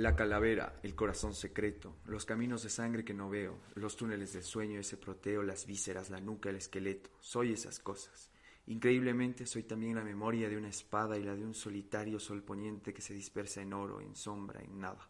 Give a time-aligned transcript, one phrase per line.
[0.00, 4.42] La calavera, el corazón secreto, los caminos de sangre que no veo, los túneles del
[4.42, 7.10] sueño, ese proteo, las vísceras, la nuca, el esqueleto.
[7.20, 8.30] Soy esas cosas.
[8.66, 12.94] Increíblemente soy también la memoria de una espada y la de un solitario sol poniente
[12.94, 15.06] que se dispersa en oro, en sombra, en nada.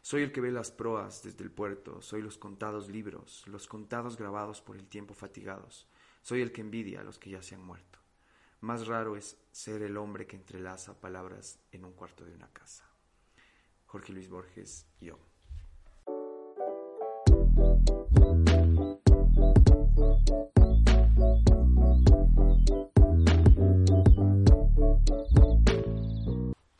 [0.00, 4.16] Soy el que ve las proas desde el puerto, soy los contados libros, los contados
[4.16, 5.88] grabados por el tiempo fatigados,
[6.22, 7.98] soy el que envidia a los que ya se han muerto.
[8.60, 12.89] Más raro es ser el hombre que entrelaza palabras en un cuarto de una casa.
[13.90, 15.18] Jorge Luis Borges, yo.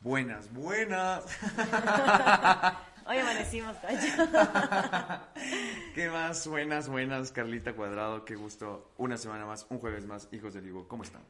[0.03, 1.25] Buenas, buenas.
[3.07, 3.77] Hoy amanecimos,
[5.97, 6.47] ¿Qué más?
[6.47, 8.25] Buenas, buenas, Carlita Cuadrado.
[8.25, 8.93] Qué gusto.
[8.99, 10.29] Una semana más, un jueves más.
[10.31, 11.23] Hijos del Vivo, ¿cómo están?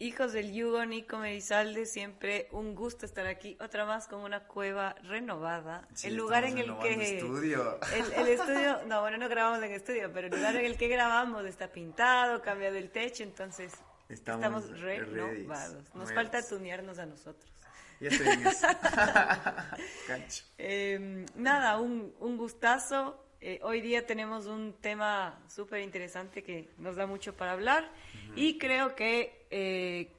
[0.00, 4.94] Hijos del Yugo, Nico Merizalde, siempre un gusto estar aquí, otra más con una cueva
[5.02, 5.88] renovada.
[5.92, 7.16] Sí, el lugar en el que...
[7.16, 7.80] estudio.
[7.92, 10.86] El, el estudio, no, bueno, no grabamos en estudio, pero el lugar en el que
[10.86, 13.72] grabamos está pintado, cambiado el techo, entonces
[14.08, 15.94] Estamos estamos, renovados.
[15.94, 17.52] Nos falta tunearnos a nosotros.
[18.00, 18.66] Ya estoy en eso.
[20.06, 20.44] Cancho.
[20.56, 23.27] Eh, nada, un, un gustazo.
[23.40, 27.88] Eh, hoy día tenemos un tema súper interesante que nos da mucho para hablar
[28.34, 30.10] y creo que eh,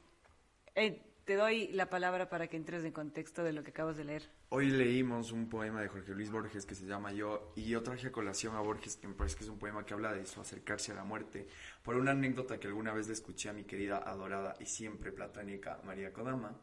[0.76, 4.06] eh, te doy la palabra para que entres en contexto de lo que acabas de
[4.06, 4.30] leer.
[4.48, 8.08] Hoy leímos un poema de Jorge Luis Borges que se llama Yo, y yo traje
[8.08, 10.40] a colación a Borges, que me parece que es un poema que habla de eso,
[10.40, 11.46] acercarse a la muerte,
[11.84, 15.82] por una anécdota que alguna vez le escuché a mi querida, adorada y siempre platónica
[15.84, 16.58] María Kodama,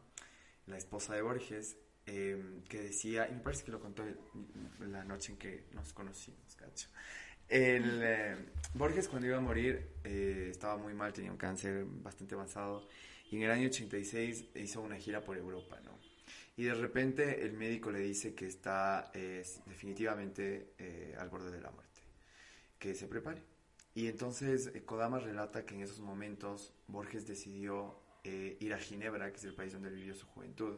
[0.65, 4.03] la esposa de Borges, eh, que decía, y me parece que lo contó
[4.79, 6.87] la noche en que nos conocimos, cacho.
[7.47, 8.35] El, eh,
[8.73, 12.87] Borges cuando iba a morir eh, estaba muy mal, tenía un cáncer bastante avanzado,
[13.29, 15.97] y en el año 86 hizo una gira por Europa, ¿no?
[16.57, 21.61] Y de repente el médico le dice que está eh, definitivamente eh, al borde de
[21.61, 22.01] la muerte,
[22.79, 23.43] que se prepare.
[23.93, 29.31] Y entonces eh, Kodama relata que en esos momentos Borges decidió eh, ir a Ginebra,
[29.31, 30.77] que es el país donde vivió su juventud,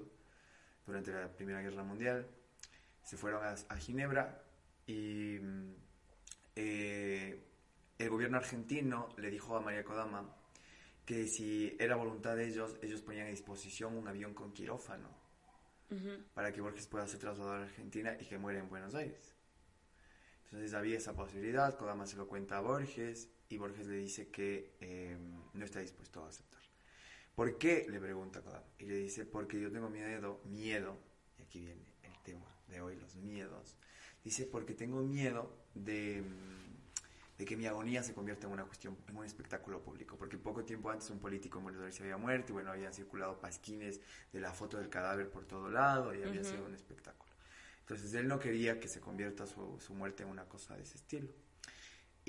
[0.90, 2.28] durante la Primera Guerra Mundial.
[3.04, 4.44] Se fueron a, a Ginebra
[4.86, 5.74] y mm,
[6.56, 7.46] eh,
[7.98, 10.36] el gobierno argentino le dijo a María Kodama
[11.06, 15.10] que si era voluntad de ellos, ellos ponían a disposición un avión con quirófano
[16.36, 19.34] para que Borges pueda ser trasladado a Argentina y que muera en Buenos Aires.
[20.46, 24.76] Entonces había esa posibilidad, Kodama se lo cuenta a Borges y Borges le dice que
[24.82, 25.18] eh,
[25.54, 26.62] no está dispuesto a aceptar.
[27.40, 27.86] ¿Por qué?
[27.88, 28.66] Le pregunta Kodama.
[28.80, 30.98] Y le dice, porque yo tengo miedo, miedo,
[31.38, 33.78] y aquí viene el tema de hoy, los miedos.
[34.26, 38.98] Dice, porque tengo miedo de, mm, de que mi agonía se convierta en una cuestión,
[39.08, 40.18] en un espectáculo público.
[40.18, 42.94] Porque poco tiempo antes un político en Buenos Aires se había muerto y bueno, habían
[42.94, 44.02] circulado pasquines
[44.34, 47.32] de la foto del cadáver por todo lado y había sido un espectáculo.
[47.80, 50.98] Entonces él no quería que se convierta su, su muerte en una cosa de ese
[50.98, 51.30] estilo.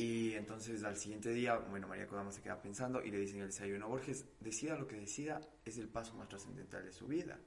[0.01, 3.43] Y entonces al siguiente día, bueno, María Kodama se queda pensando y le dicen en
[3.43, 7.39] el desayuno, Borges, decida lo que decida, es el paso más trascendental de su vida,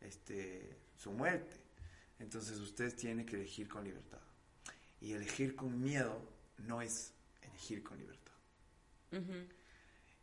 [0.00, 1.60] este, su muerte.
[2.18, 4.22] Entonces usted tiene que elegir con libertad.
[5.02, 7.12] Y elegir con miedo no es
[7.42, 8.32] elegir con libertad.
[9.12, 9.46] Ujú.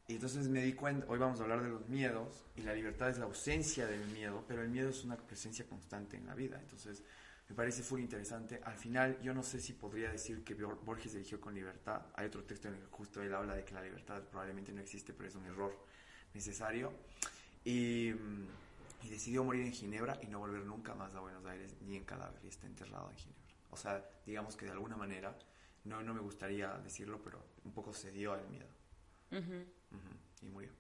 [0.08, 3.12] Y entonces me di cuenta, hoy vamos a hablar de los miedos, y la libertad
[3.12, 6.60] es la ausencia del miedo, pero el miedo es una presencia constante en la vida.
[6.60, 7.04] Entonces
[7.52, 8.62] me parece muy interesante.
[8.64, 12.02] Al final, yo no sé si podría decir que Bor- Borges eligió con libertad.
[12.16, 14.80] Hay otro texto en el que justo él habla de que la libertad probablemente no
[14.80, 15.78] existe, pero es un error
[16.34, 16.94] necesario.
[17.66, 18.48] Y, mm,
[19.04, 22.06] y decidió morir en Ginebra y no volver nunca más a Buenos Aires, ni en
[22.06, 23.42] cadáver, y está enterrado en Ginebra.
[23.70, 25.38] O sea, digamos que de alguna manera,
[25.84, 28.70] no, no me gustaría decirlo, pero un poco cedió al miedo.
[30.42, 30.72] Y murió.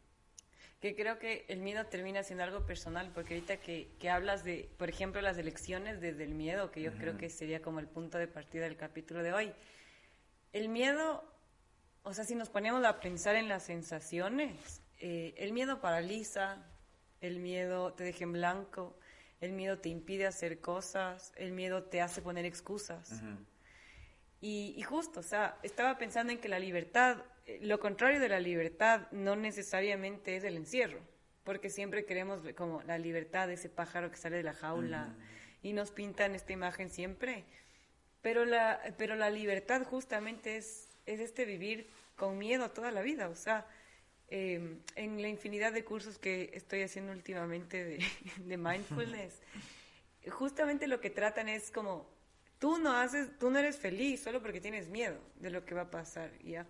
[0.81, 4.67] Que creo que el miedo termina siendo algo personal, porque ahorita que, que hablas de,
[4.77, 8.17] por ejemplo, las elecciones desde el miedo, que yo creo que sería como el punto
[8.17, 9.53] de partida del capítulo de hoy.
[10.53, 11.23] El miedo,
[12.03, 16.57] o sea, si nos ponemos a pensar en las sensaciones, eh, el miedo paraliza,
[17.21, 18.97] el miedo te deja en blanco,
[19.39, 23.21] el miedo te impide hacer cosas, el miedo te hace poner excusas.
[24.41, 28.27] Y, y justo, o sea, estaba pensando en que la libertad, eh, lo contrario de
[28.27, 30.99] la libertad no necesariamente es el encierro,
[31.43, 35.15] porque siempre queremos como la libertad de ese pájaro que sale de la jaula
[35.61, 37.45] y nos pintan esta imagen siempre.
[38.23, 43.29] Pero la, pero la libertad justamente es, es este vivir con miedo toda la vida,
[43.29, 43.67] o sea,
[44.27, 48.05] eh, en la infinidad de cursos que estoy haciendo últimamente de,
[48.37, 49.41] de mindfulness,
[50.31, 52.07] justamente lo que tratan es como
[52.61, 55.81] tú no haces, tú no eres feliz solo porque tienes miedo de lo que va
[55.81, 56.67] a pasar, ¿ya?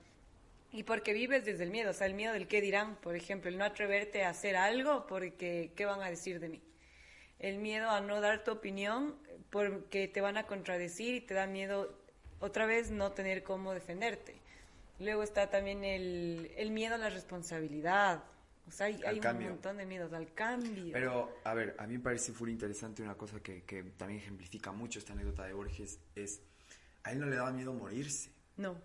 [0.72, 3.50] Y porque vives desde el miedo, o sea, el miedo del qué dirán, por ejemplo,
[3.50, 6.62] el no atreverte a hacer algo porque qué van a decir de mí.
[7.40, 9.16] el miedo a no dar tu opinión
[9.50, 11.94] porque te van a contradecir y te da miedo
[12.40, 14.36] otra vez no tener cómo defenderte.
[15.00, 18.24] Luego está también el, el miedo a la responsabilidad.
[18.72, 20.94] O sea, hay, hay un montón de miedos al cambio.
[20.94, 24.72] Pero, a ver, a mí me parece muy interesante una cosa que, que también ejemplifica
[24.72, 26.42] mucho esta anécdota de Borges, es,
[27.04, 28.32] a él no le daba miedo morirse.
[28.56, 28.80] No.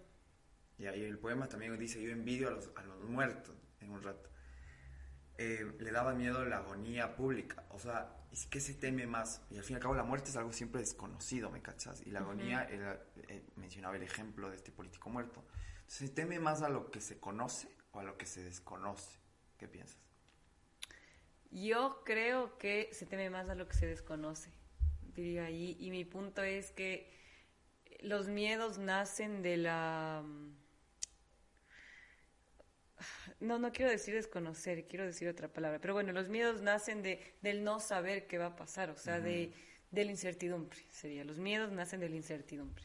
[0.77, 4.03] Y ahí el poema también dice, yo envidio a los, a los muertos en un
[4.03, 4.29] rato.
[5.39, 7.65] Eh, le daba miedo la agonía pública.
[7.71, 9.41] O sea, es que se teme más.
[9.51, 12.03] Y al fin y al cabo la muerte es algo siempre desconocido, ¿me cachas?
[12.05, 15.45] Y la agonía, eh, mencionaba el ejemplo de este político muerto.
[15.87, 19.26] ¿Se teme más a lo que se conoce o a lo que se desconoce?
[19.59, 19.99] ¿Qué piensas?
[21.51, 24.51] Yo creo que se teme más a lo que se desconoce,
[25.15, 25.77] diría ahí.
[25.81, 27.11] Y mi punto es que
[28.01, 30.23] los miedos nacen de la
[33.41, 37.35] no, no quiero decir desconocer, quiero decir otra palabra, pero bueno, los miedos nacen de,
[37.43, 39.53] del no saber qué va a pasar, o sea, de,
[39.91, 42.85] de la incertidumbre, sería, los miedos nacen de la incertidumbre.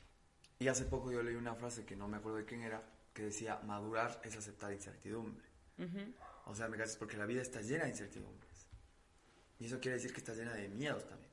[0.59, 2.83] Y hace poco yo leí una frase que no me acuerdo de quién era,
[3.13, 5.45] que decía, madurar es aceptar incertidumbre.
[6.51, 8.67] O sea, me cansas porque la vida está llena de incertidumbres.
[9.57, 11.31] Y eso quiere decir que está llena de miedos también.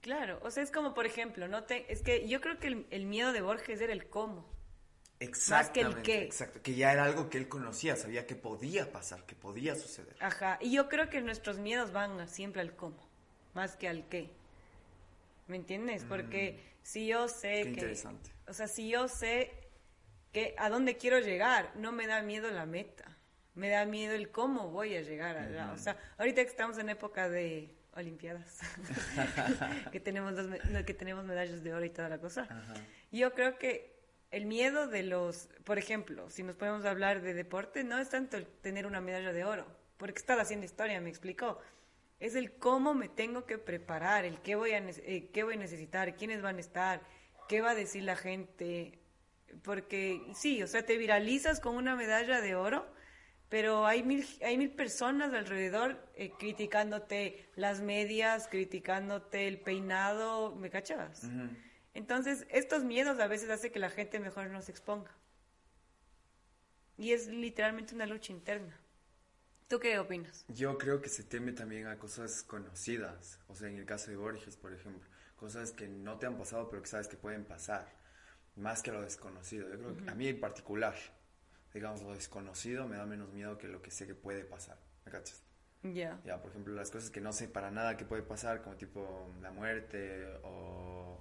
[0.00, 2.86] Claro, o sea, es como, por ejemplo, no te, es que yo creo que el,
[2.90, 4.48] el miedo de Borges era el cómo.
[5.18, 6.24] Exactamente, más que el qué.
[6.24, 10.16] Exacto, que ya era algo que él conocía, sabía que podía pasar, que podía suceder.
[10.20, 13.06] Ajá, y yo creo que nuestros miedos van siempre al cómo,
[13.52, 14.30] más que al qué.
[15.46, 16.06] ¿Me entiendes?
[16.08, 16.78] Porque mm.
[16.82, 18.30] si yo sé qué interesante.
[18.48, 19.52] O sea, si yo sé
[20.32, 23.09] que a dónde quiero llegar, no me da miedo la meta,
[23.60, 25.70] me da miedo el cómo voy a llegar allá.
[25.72, 28.60] O sea, ahorita que estamos en época de Olimpiadas,
[29.92, 30.34] que, tenemos
[30.86, 32.48] que tenemos medallas de oro y toda la cosa,
[33.12, 37.84] yo creo que el miedo de los, por ejemplo, si nos podemos hablar de deporte,
[37.84, 39.66] no es tanto el tener una medalla de oro,
[39.98, 41.58] porque estaba haciendo historia, me explicó.
[42.18, 45.58] Es el cómo me tengo que preparar, el qué voy a, eh, qué voy a
[45.58, 47.02] necesitar, quiénes van a estar,
[47.48, 48.98] qué va a decir la gente.
[49.64, 52.86] Porque sí, o sea, te viralizas con una medalla de oro,
[53.50, 60.70] pero hay mil, hay mil personas alrededor eh, criticándote las medias, criticándote el peinado, ¿me
[60.70, 61.26] cachas?
[61.92, 65.10] Entonces, estos miedos a veces hacen que la gente mejor no se exponga.
[66.96, 68.80] Y es literalmente una lucha interna.
[69.66, 70.44] ¿Tú qué opinas?
[70.48, 73.40] Yo creo que se teme también a cosas conocidas.
[73.48, 76.68] O sea, en el caso de Borges, por ejemplo, cosas que no te han pasado,
[76.70, 77.88] pero que sabes que pueden pasar.
[78.54, 79.68] Más que lo desconocido.
[79.70, 80.94] Yo creo que a mí en particular,
[81.74, 84.78] digamos, lo desconocido me da menos miedo que lo que sé que puede pasar.
[85.04, 85.42] ¿Me cachas?
[85.82, 86.20] Ya.
[86.24, 89.30] Ya, por ejemplo, las cosas que no sé para nada que puede pasar, como tipo
[89.40, 91.18] la muerte o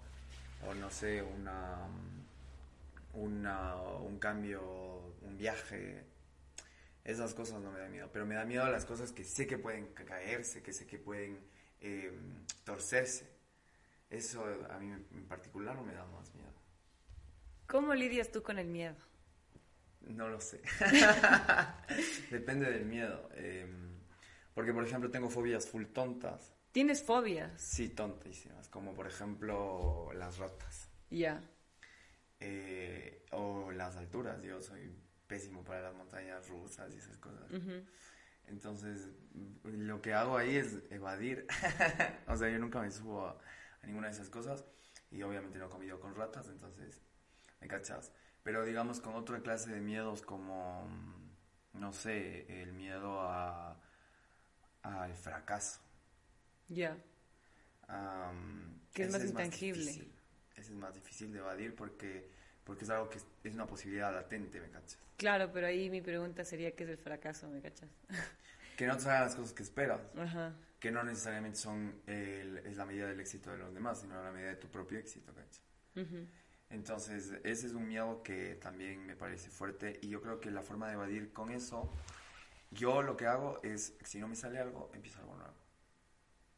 [0.67, 1.87] o no sé, una,
[3.13, 6.03] una, un cambio, un viaje.
[7.03, 9.47] Esas cosas no me dan miedo, pero me da miedo a las cosas que sé
[9.47, 11.39] que pueden caerse, que sé que pueden
[11.81, 13.29] em, torcerse.
[14.09, 16.49] Eso a mí en particular no me da más miedo.
[17.67, 18.95] ¿Cómo lidias tú con el miedo?
[20.01, 20.61] No lo sé.
[22.31, 23.29] Depende del miedo.
[23.35, 23.99] Em,
[24.53, 26.53] porque, por ejemplo, tengo fobias full tontas.
[26.71, 27.61] ¿Tienes fobias?
[27.61, 30.89] Sí, tontísimas, como por ejemplo las ratas.
[31.09, 31.41] Ya.
[32.39, 34.95] Eh, o las alturas, yo soy
[35.27, 37.51] pésimo para las montañas rusas y esas cosas.
[38.47, 39.09] Entonces,
[39.63, 41.45] lo que hago ahí es evadir.
[42.27, 43.39] o sea, yo nunca me subo a,
[43.83, 44.65] ninguna de esas cosas
[45.11, 47.01] y obviamente no he comido con ratas, entonces,
[47.61, 48.11] me cachas.
[48.49, 50.89] Pero digamos con otra clase de miedos como,
[51.73, 53.79] no sé, el miedo a
[54.81, 55.79] al fracaso.
[56.67, 56.97] Ya.
[58.91, 59.91] que es más intangible.
[59.91, 60.09] ese
[60.55, 62.27] es más difícil de evadir porque,
[62.63, 64.97] porque es algo que es, una posibilidad latente, ¿me cachas?
[65.15, 67.91] Claro, pero ahí mi pregunta sería qué es el fracaso, ¿me cachas?
[68.77, 70.01] que no te salgan las cosas que esperas.
[70.79, 74.49] Que no necesariamente son es la medida del éxito de los demás, sino la medida
[74.49, 75.61] de tu propio éxito, ¿cachas?
[76.69, 80.61] Entonces, ese es un miedo que también me parece fuerte y yo creo que la
[80.61, 81.91] forma de evadir con eso,
[82.71, 85.53] yo lo que hago es, si no me sale algo, empiezo algo nuevo.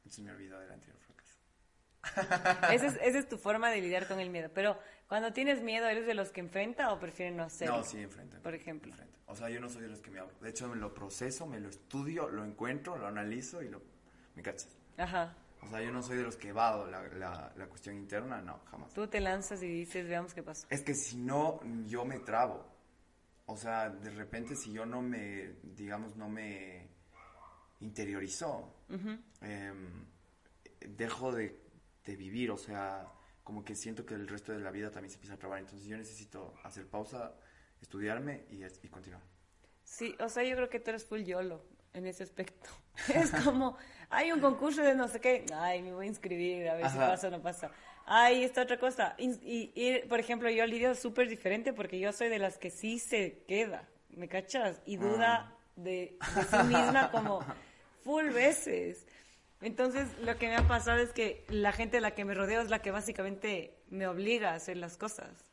[0.09, 1.37] Se me olvidó del anterior fracaso.
[2.73, 4.49] esa, es, esa es tu forma de lidiar con el miedo.
[4.53, 4.77] Pero
[5.07, 7.77] cuando tienes miedo, ¿eres de los que enfrenta o prefieres no hacerlo?
[7.77, 8.39] No, sí, enfrenta.
[8.39, 8.93] Por ejemplo.
[9.27, 10.35] O sea, yo no soy de los que me abro.
[10.41, 13.81] De hecho, me lo proceso, me lo estudio, lo encuentro, lo analizo y lo...
[14.35, 14.67] ¿Me cachas?
[14.97, 15.33] Ajá.
[15.63, 18.59] O sea, yo no soy de los que evado la, la, la, cuestión interna, no,
[18.69, 18.93] jamás.
[18.93, 20.65] Tú te lanzas y dices, veamos qué pasa.
[20.69, 22.65] Es que si no, yo me trabo.
[23.45, 26.89] O sea, de repente si yo no me, digamos, no me
[27.79, 28.73] interiorizó,
[29.41, 30.05] em,
[30.79, 31.59] dejo de,
[32.05, 33.07] vivir, o sea,
[33.43, 35.59] como que siento que el resto de la vida también se empieza a trabar.
[35.59, 37.35] Entonces yo necesito hacer pausa,
[37.81, 39.21] estudiarme y, y continuar.
[39.83, 42.69] Sí, o sea, yo creo que tú eres full YOLO en ese aspecto.
[43.15, 43.77] Es como,
[44.09, 46.97] hay un concurso de no sé qué, ay, me voy a inscribir, a ver si
[46.97, 47.71] pasa o no pasa.
[48.05, 49.15] Ay, esta otra cosa.
[49.17, 52.99] Y, y, por ejemplo, yo lidio súper diferente porque yo soy de las que sí
[52.99, 54.81] se queda, ¿me cachas?
[54.85, 55.57] Y duda ah.
[55.75, 57.39] de, de sí misma como
[58.03, 59.05] full veces.
[59.61, 62.61] Entonces, lo que me ha pasado es que la gente de la que me rodeo
[62.61, 65.51] es la que básicamente me obliga a hacer las cosas.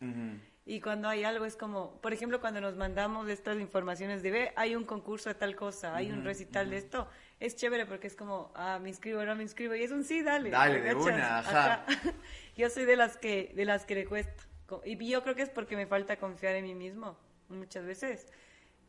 [0.69, 4.53] Y cuando hay algo es como, por ejemplo, cuando nos mandamos estas informaciones de, ve,
[4.55, 7.09] hay un concurso de tal cosa, hay un recital de esto,
[7.41, 10.23] es chévere porque es como, ah, me inscribo, no me inscribo, y es un sí,
[10.23, 10.51] dale.
[10.51, 11.87] Dale, de una, ajá.
[12.57, 14.45] yo soy de las que, de las que le cuesta.
[14.85, 18.27] Y yo creo que es porque me falta confiar en mí mismo, muchas veces.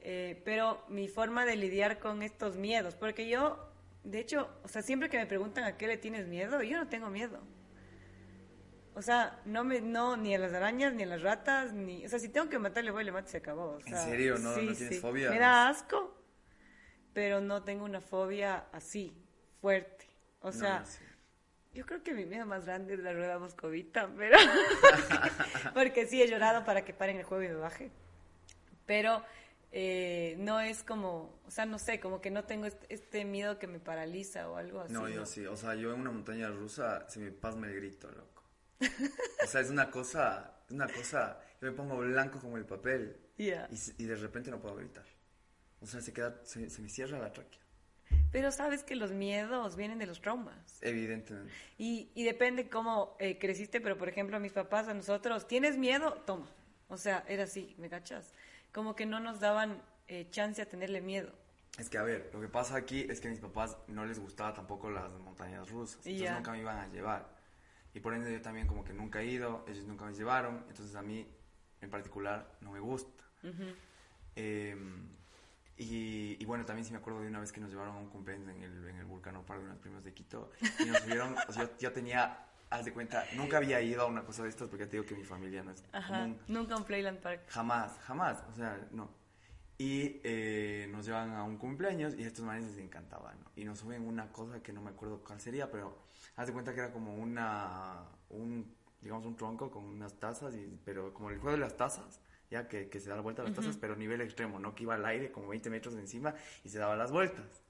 [0.02, 3.70] Eh, pero mi forma de lidiar con estos miedos, porque yo
[4.04, 6.90] de hecho, o sea, siempre que me preguntan a qué le tienes miedo, yo no
[6.90, 7.40] tengo miedo.
[9.00, 12.10] O sea, no me, no, ni a las arañas, ni a las ratas, ni, o
[12.10, 13.79] sea, si tengo que matarle, voy, le mato y se acabó.
[13.86, 14.38] ¿En serio?
[14.38, 15.29] ¿No, ¿no tienes fobia?
[15.29, 16.22] Me da asco,
[17.13, 19.15] pero no tengo una fobia así,
[19.62, 20.06] fuerte.
[20.41, 20.84] O sea,
[21.74, 24.38] yo creo que mi miedo más grande es la rueda moscovita, pero,
[25.74, 27.91] porque sí he llorado para que paren el juego y me baje.
[28.86, 29.24] Pero
[29.72, 33.68] eh, no es como, o sea, no sé, como que no tengo este, miedo que
[33.68, 34.91] me paraliza o algo así.
[34.91, 38.12] No, yo sí, o sea, yo en una montaña rusa se me pasma el grito,
[38.12, 38.38] loco.
[39.44, 43.50] O sea, es una cosa, una cosa, yo me pongo blanco como el papel y,
[43.98, 45.06] y, de repente no puedo gritar.
[45.82, 47.62] O sea, se queda, se, me cierra la tráquea.
[48.32, 50.80] Pero sabes que los miedos vienen de los traumas.
[50.82, 51.52] Evidentemente.
[51.78, 55.78] Y, y depende cómo eh, creciste, pero por ejemplo, a mis papás, a nosotros, ¿tienes
[55.78, 56.14] miedo?
[56.26, 56.50] Toma.
[56.90, 58.34] O sea, era así, ¿me cachas?
[58.72, 61.32] como que no nos daban eh, chance a tenerle miedo.
[61.78, 64.20] Es que, a ver, lo que pasa aquí es que a mis papás no les
[64.20, 66.06] gustaba tampoco las montañas rusas.
[66.06, 67.38] entonces nunca me iban a llevar.
[67.93, 70.65] Y por ende yo también como que nunca he ido, ellos nunca me llevaron.
[70.69, 71.27] Entonces a mí
[71.81, 73.24] en particular no me gusta.
[74.36, 75.10] Em,
[75.77, 78.50] y, bueno, también sí me acuerdo de una vez que nos llevaron a un cumpleaños
[78.50, 80.51] en el, en el Vulcano Park de unos primos de Quito.
[80.79, 84.05] Y nos subieron, o sea, yo, yo tenía haz de cuenta, nunca había ido a
[84.05, 86.84] una cosa de estas porque te digo que mi familia no es Ajá, Nunca un
[86.84, 87.41] Playland Park.
[87.48, 89.10] Jamás, jamás, o sea, no.
[89.80, 93.52] Y eh, nos llevan a un cumpleaños y estos manes les encantaban, ¿no?
[93.56, 95.98] Y nos suben una cosa que no me acuerdo cuál sería, pero
[96.36, 100.80] haz de cuenta que era como una, un, digamos, un tronco con unas tazas, y,
[100.86, 102.22] pero como el juego de las tazas,
[102.52, 104.76] ya que, que se da la vuelta a las tazas, pero a nivel extremo, ¿no?
[104.76, 107.64] Que iba al aire como 20 metros encima y se daba las vueltas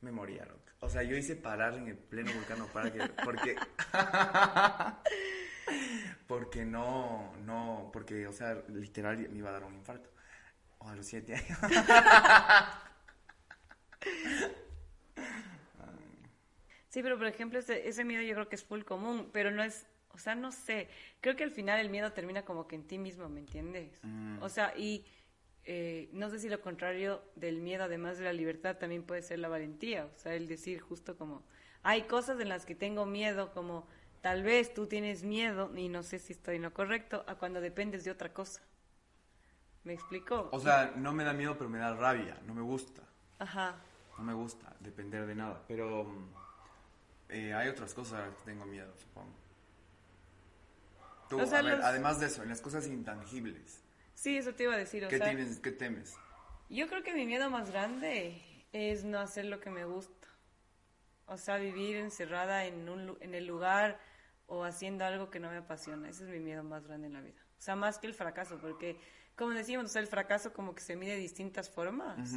[0.00, 0.72] me moría, loca.
[0.80, 3.56] O sea, yo hice parar en el pleno vulcano para que, porque,
[6.26, 10.10] porque no, no, porque, o sea, literal me iba a dar un infarto.
[10.80, 11.58] O a los siete años.
[16.90, 19.62] Sí, pero por ejemplo, ese, ese miedo yo creo que es full común, pero no
[19.62, 20.88] es, o sea, no sé,
[21.20, 24.00] creo que al final el miedo termina como que en ti mismo, ¿me entiendes?
[24.02, 24.42] Mm.
[24.42, 25.06] O sea, y
[25.64, 29.38] eh, no sé si lo contrario del miedo, además de la libertad, también puede ser
[29.38, 31.44] la valentía, o sea, el decir justo como,
[31.84, 33.86] hay cosas en las que tengo miedo, como
[34.20, 37.60] tal vez tú tienes miedo, y no sé si estoy en lo correcto, a cuando
[37.60, 38.62] dependes de otra cosa.
[39.84, 40.48] ¿Me explico?
[40.52, 43.02] O sea, no me da miedo, pero me da rabia, no me gusta.
[43.38, 43.76] Ajá.
[44.18, 46.06] No me gusta depender de nada, pero
[47.28, 49.32] eh, hay otras cosas que tengo miedo, supongo.
[51.28, 53.82] Tú, a ver, además de eso, en las cosas intangibles.
[54.14, 55.06] Sí, eso te iba a decir.
[55.08, 56.16] ¿Qué, tienes, ¿Qué temes?
[56.68, 60.28] Yo creo que mi miedo más grande es no hacer lo que me gusta.
[61.26, 64.00] O sea, vivir encerrada en, un, en el lugar
[64.46, 66.08] o haciendo algo que no me apasiona.
[66.08, 67.40] Ese es mi miedo más grande en la vida.
[67.58, 69.00] O sea, más que el fracaso, porque,
[69.40, 72.30] como decíamos, o sea, el fracaso como que se mide de distintas formas.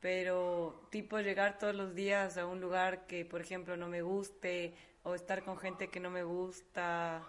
[0.00, 4.74] Pero, tipo, llegar todos los días a un lugar que, por ejemplo, no me guste
[5.02, 7.22] o estar con gente que no me gusta,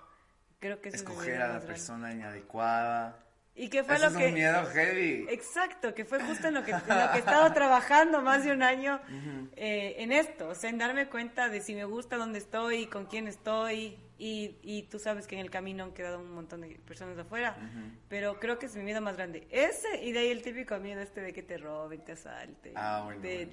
[0.60, 3.20] creo que es Escoger a la persona inadecuada.
[3.56, 4.28] Y que fue lo es que...
[4.28, 5.28] un miedo heavy.
[5.30, 8.54] Exacto, que fue justo en lo que, en lo que he estado trabajando más de
[8.54, 9.02] un año
[9.58, 13.06] eh, en esto, o sea, en darme cuenta de si me gusta dónde estoy, con
[13.06, 16.80] quién estoy, y, y tú sabes que en el camino han quedado un montón de
[16.86, 17.58] personas afuera,
[18.10, 19.48] pero creo que es mi miedo más grande.
[19.50, 23.10] Ese, y de ahí el típico miedo este de que te roben, te asalten, ah,
[23.22, 23.46] te,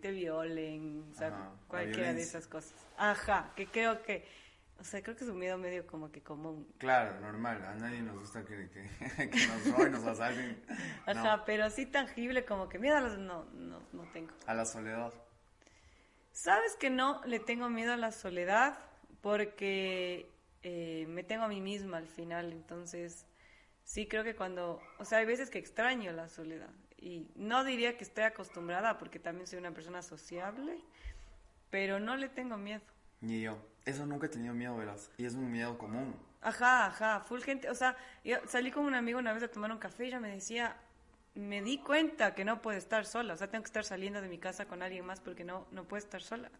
[0.00, 2.74] te, violen, o sea, cualquiera de esas cosas.
[2.96, 4.24] Ajá, que creo que
[4.80, 6.66] o sea, creo que es un miedo medio como que común.
[6.78, 7.62] Claro, normal.
[7.66, 10.58] A nadie nos gusta que, que, que nos roben, nos asalten.
[11.04, 13.18] Ajá, pero así tangible como que miedo a los...
[13.18, 14.32] No, no, no tengo.
[14.46, 15.12] ¿A la soledad?
[16.32, 18.78] ¿Sabes que no le tengo miedo a la soledad?
[19.20, 20.30] Porque
[20.62, 22.52] eh, me tengo a mí misma al final.
[22.52, 23.26] Entonces,
[23.84, 24.80] sí creo que cuando...
[24.98, 26.70] O sea, hay veces que extraño la soledad.
[26.98, 30.78] Y no diría que estoy acostumbrada porque también soy una persona sociable.
[31.70, 32.82] Pero no le tengo miedo.
[33.20, 33.58] Ni yo.
[33.84, 35.10] Eso nunca he tenido miedo, verás.
[35.18, 36.14] Y es un miedo común.
[36.40, 37.20] Ajá, ajá.
[37.20, 37.70] Full gente.
[37.70, 40.20] O sea, yo salí con un amigo una vez a tomar un café y ella
[40.20, 40.76] me decía,
[41.34, 43.34] me di cuenta que no puedo estar sola.
[43.34, 45.84] O sea, tengo que estar saliendo de mi casa con alguien más porque no, no
[45.84, 46.50] puedo estar sola.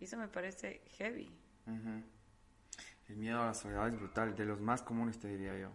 [0.00, 1.30] Y eso me parece heavy.
[1.66, 4.34] El miedo a la soledad es brutal.
[4.34, 5.72] De los más comunes, te diría yo.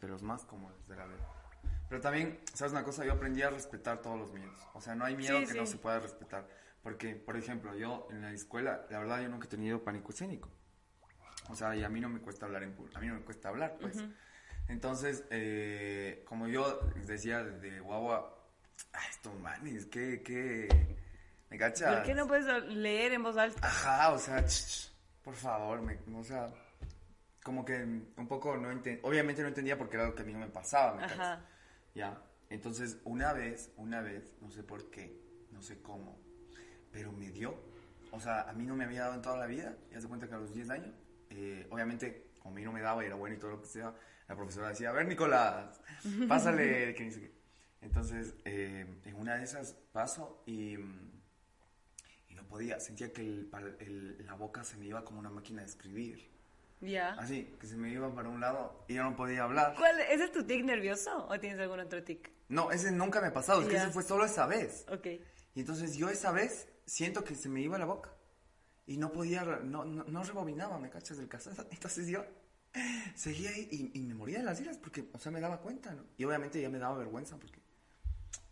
[0.00, 1.26] De los más comunes de la vida.
[1.88, 3.04] Pero también, ¿sabes una cosa?
[3.04, 4.58] Yo aprendí a respetar todos los miedos.
[4.74, 6.48] O sea, no hay miedo que no se pueda respetar.
[6.82, 10.48] Porque, por ejemplo, yo en la escuela, la verdad, yo nunca he tenido pánico escénico.
[11.48, 12.98] O sea, y a mí no me cuesta hablar en público.
[12.98, 14.02] A mí no me cuesta hablar, pues.
[14.68, 18.36] Entonces, eh, como yo decía desde guagua,
[18.92, 20.96] ay, esto manes, ¿qué, qué?
[21.50, 21.94] ¿Me cachas?
[21.94, 23.64] ¿Por qué no puedes leer en voz alta?
[23.64, 24.44] Ajá, o sea,
[25.26, 26.48] por favor, me, o sea,
[27.42, 30.32] como que un poco no entendía, obviamente no entendía porque era lo que a mí
[30.32, 31.44] no me pasaba, ¿me Ajá.
[31.96, 36.16] Ya, entonces una vez, una vez, no sé por qué, no sé cómo,
[36.92, 37.56] pero me dio,
[38.12, 40.28] o sea, a mí no me había dado en toda la vida, ya se cuenta
[40.28, 40.94] que a los 10 años,
[41.30, 43.66] eh, obviamente, como a mí no me daba y era bueno y todo lo que
[43.66, 43.92] sea,
[44.28, 45.80] la profesora decía, a ver, Nicolás,
[46.28, 47.32] pásale, que
[47.80, 50.76] Entonces, eh, en una de esas paso y,
[52.46, 56.30] podía, sentía que el, la boca se me iba como una máquina de escribir.
[56.80, 57.14] Ya.
[57.14, 59.74] Así, que se me iba para un lado y yo no podía hablar.
[59.76, 62.30] ¿Cuál, ¿Ese es tu tic nervioso o tienes algún otro tic?
[62.48, 64.84] No, ese nunca me ha pasado, es que ese fue solo esa vez.
[64.88, 65.06] Ok.
[65.54, 68.12] Y entonces yo esa vez siento que se me iba la boca
[68.86, 71.50] y no podía, no, no, no rebobinaba, ¿me cachas del caso?
[71.70, 72.24] Entonces yo
[73.14, 76.04] seguía ahí y, me moría de las iras porque, o sea, me daba cuenta, ¿no?
[76.16, 77.60] Y obviamente ya me daba vergüenza porque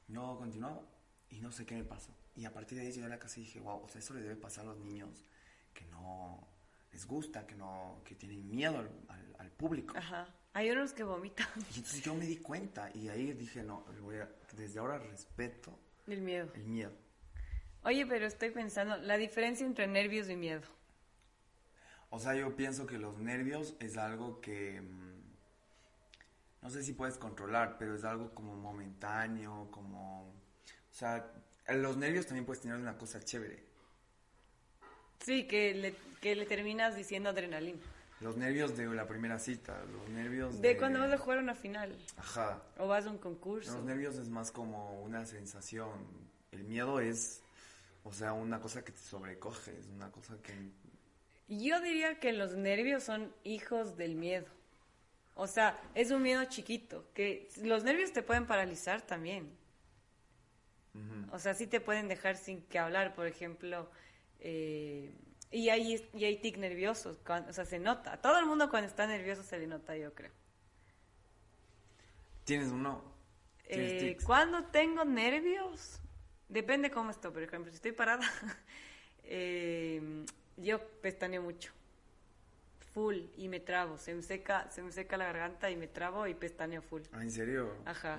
[0.08, 0.82] no continuaba
[1.30, 2.12] y no sé qué me pasó.
[2.36, 4.14] Y a partir de ahí llegué a la casa y dije, wow, o sea, eso
[4.14, 5.24] le debe pasar a los niños
[5.72, 6.46] que no
[6.92, 8.78] les gusta, que no, que tienen miedo
[9.38, 9.94] al, público.
[9.96, 10.26] Ajá.
[10.52, 11.46] Hay unos que vomitan.
[11.74, 13.84] Y entonces yo me di cuenta y ahí dije, no,
[14.56, 15.78] desde ahora respeto.
[16.06, 16.50] El miedo.
[16.54, 16.92] El miedo.
[17.84, 20.62] Oye, pero estoy pensando, la diferencia entre nervios y miedo.
[22.10, 25.04] O sea, yo pienso que los nervios es algo que mm,
[26.64, 30.22] no sé si puedes controlar, pero es algo como momentáneo, como...
[30.30, 31.30] O sea,
[31.68, 33.62] los nervios también puedes tener una cosa chévere.
[35.20, 37.80] Sí, que le, que le terminas diciendo adrenalina.
[38.20, 40.68] Los nervios de la primera cita, los nervios de...
[40.68, 41.96] De cuando vas a jugar una final.
[42.16, 42.62] Ajá.
[42.78, 43.72] O vas a un concurso.
[43.72, 45.90] Los nervios es más como una sensación.
[46.52, 47.42] El miedo es,
[48.04, 50.52] o sea, una cosa que te sobrecoge, es una cosa que
[51.48, 54.46] yo diría que los nervios son hijos del miedo.
[55.34, 59.50] O sea, es un miedo chiquito, que los nervios te pueden paralizar también.
[61.32, 63.90] O sea, sí te pueden dejar sin que hablar, por ejemplo.
[64.38, 65.12] Eh,
[65.50, 68.14] y hay, y hay tic nerviosos, o sea, se nota.
[68.14, 70.32] A todo el mundo cuando está nervioso se le nota, yo creo.
[72.44, 73.02] ¿Tienes uno?
[73.66, 76.00] Eh, cuando tengo nervios,
[76.48, 77.32] depende cómo estoy.
[77.32, 78.24] Por ejemplo, si estoy parada,
[79.24, 80.24] eh,
[80.56, 81.72] yo pestaneo mucho.
[82.92, 83.98] Full y me trabo.
[83.98, 87.02] Se me seca, se me seca la garganta y me trabo y pestaneo full.
[87.12, 87.74] Ah, ¿en serio?
[87.86, 88.18] Ajá.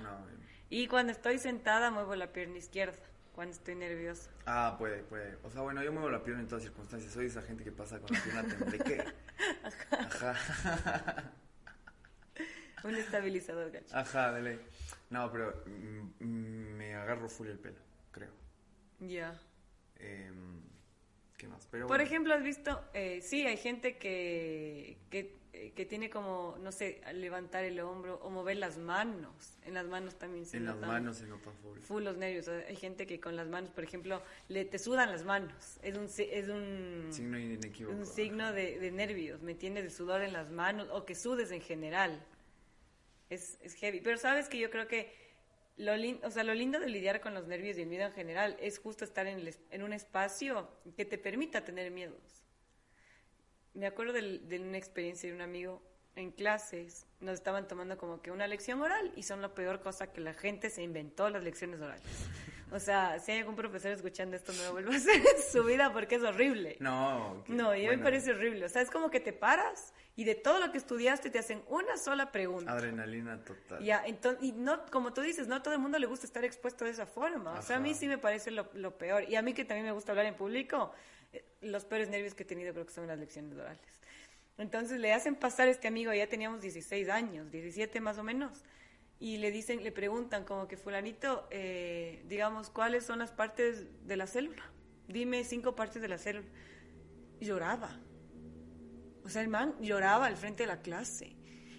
[0.70, 2.98] Y cuando estoy sentada muevo la pierna izquierda.
[3.34, 4.30] Cuando estoy nerviosa.
[4.46, 5.36] Ah, puede, puede.
[5.42, 7.12] O sea, bueno, yo muevo la pierna en todas circunstancias.
[7.12, 9.04] Soy esa gente que pasa con la pierna tembleque.
[9.90, 10.30] Ajá.
[10.30, 11.32] Ajá.
[12.84, 13.94] Un estabilizador, gacho.
[13.94, 14.60] Ajá, dale.
[15.10, 17.78] No, pero mm, mm, me agarro full el pelo,
[18.10, 18.32] creo.
[19.00, 19.38] Ya.
[19.98, 20.32] Eh,
[21.86, 25.34] por ejemplo, has visto, eh, sí, hay gente que, eh,
[25.74, 29.58] que, tiene como, no sé, levantar el hombro o mover las manos.
[29.64, 31.78] En las manos también se En las manos se nota full.
[31.80, 32.48] Full los nervios.
[32.48, 35.78] Hay gente que con las manos, por ejemplo, le te sudan las manos.
[35.82, 37.38] Es un, es un signo,
[37.90, 39.84] un signo de, de, nervios, ¿me entiendes?
[39.84, 42.24] De sudor en las manos o que sudes en general.
[43.30, 44.00] Es, es heavy.
[44.00, 45.12] Pero sabes que yo creo que
[45.76, 45.92] lo,
[46.22, 48.78] o sea, lo lindo de lidiar con los nervios y el miedo en general es
[48.78, 52.35] justo estar en, en un espacio que te permita tener miedos.
[53.76, 55.82] Me acuerdo de, una experiencia de un amigo
[56.14, 60.12] en clases, nos estaban tomando como que una lección oral y son la peor cosa
[60.12, 62.02] que la gente se inventó las lecciones orales.
[62.72, 65.62] O sea, si hay algún profesor escuchando esto, no lo vuelva a hacer en su
[65.62, 66.76] vida porque es horrible.
[66.80, 67.44] No.
[67.46, 68.64] No, y mí me parece horrible.
[68.64, 71.62] O sea, es como que te paras y de todo lo que estudiaste te hacen
[71.68, 72.72] una sola pregunta.
[72.72, 73.84] Adrenalina total.
[73.84, 76.44] Ya, entonces, y no, como tú dices, no a todo el mundo le gusta estar
[76.44, 77.52] expuesto de esa forma.
[77.52, 79.24] O sea, a mí sí me parece lo, lo, peor.
[79.28, 80.92] Y a mí que también me gusta hablar en público,
[81.60, 83.80] los peores nervios que he tenido creo que son las lecciones orales.
[84.58, 88.64] Entonces le hacen pasar a este amigo, ya teníamos 16 años, 17 más o menos,
[89.18, 94.16] y le dicen, le preguntan como que fulanito, eh, digamos, ¿cuáles son las partes de
[94.16, 94.62] la célula?
[95.08, 96.46] Dime cinco partes de la célula.
[97.40, 98.00] Lloraba
[99.26, 101.34] o sea, el man lloraba al frente de la clase.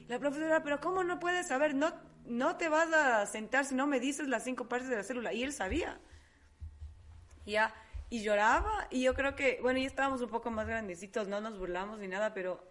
[0.10, 1.76] La profesora, pero ¿cómo no puedes saber?
[1.76, 1.94] No,
[2.26, 5.32] no te vas a sentar si no me dices las cinco partes de la célula.
[5.32, 5.98] Y él sabía.
[7.46, 7.74] Ya,
[8.10, 8.88] y lloraba.
[8.90, 12.08] Y yo creo que, bueno, ya estábamos un poco más grandecitos, no nos burlamos ni
[12.08, 12.64] nada, pero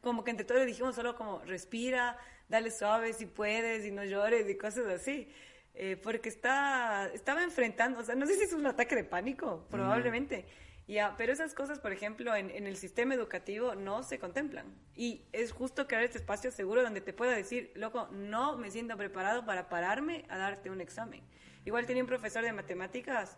[0.00, 4.04] como que entre todos le dijimos solo como respira, dale suave si puedes y no
[4.04, 5.28] llores y cosas así.
[5.74, 9.66] Eh, porque está, estaba enfrentando, o sea, no sé si es un ataque de pánico,
[9.70, 10.46] probablemente.
[10.88, 14.66] Ya, pero esas cosas, por ejemplo, en, en, el sistema educativo no se contemplan.
[14.94, 18.96] Y es justo crear este espacio seguro donde te pueda decir, loco, no me siento
[18.96, 21.22] preparado para pararme a darte un examen.
[21.64, 23.36] Igual tenía un profesor de matemáticas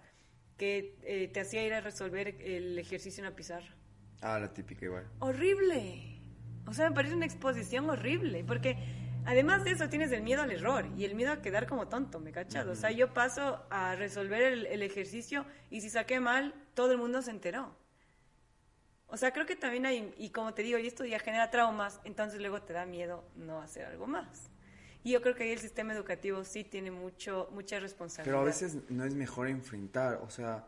[0.59, 3.75] que eh, te hacía ir a resolver el ejercicio en la pizarra.
[4.21, 5.07] Ah, la típica igual.
[5.21, 6.21] Horrible.
[6.67, 8.77] O sea, me parece una exposición horrible, porque
[9.25, 12.21] además de eso tienes el miedo al error y el miedo a quedar como tonto,
[12.21, 12.67] ¿me cachas?
[12.67, 16.99] O sea, yo paso a resolver el, el, ejercicio y si saqué mal, todo el
[16.99, 17.75] mundo se enteró.
[19.07, 22.01] O sea, creo que también hay, y como te digo, y esto ya genera traumas,
[22.05, 24.51] entonces luego te da miedo no hacer algo más.
[25.05, 28.33] Y yo creo que ahí el sistema educativo sí tiene mucho, mucha responsabilidad.
[28.33, 30.67] Pero a veces no es mejor enfrentar, o sea,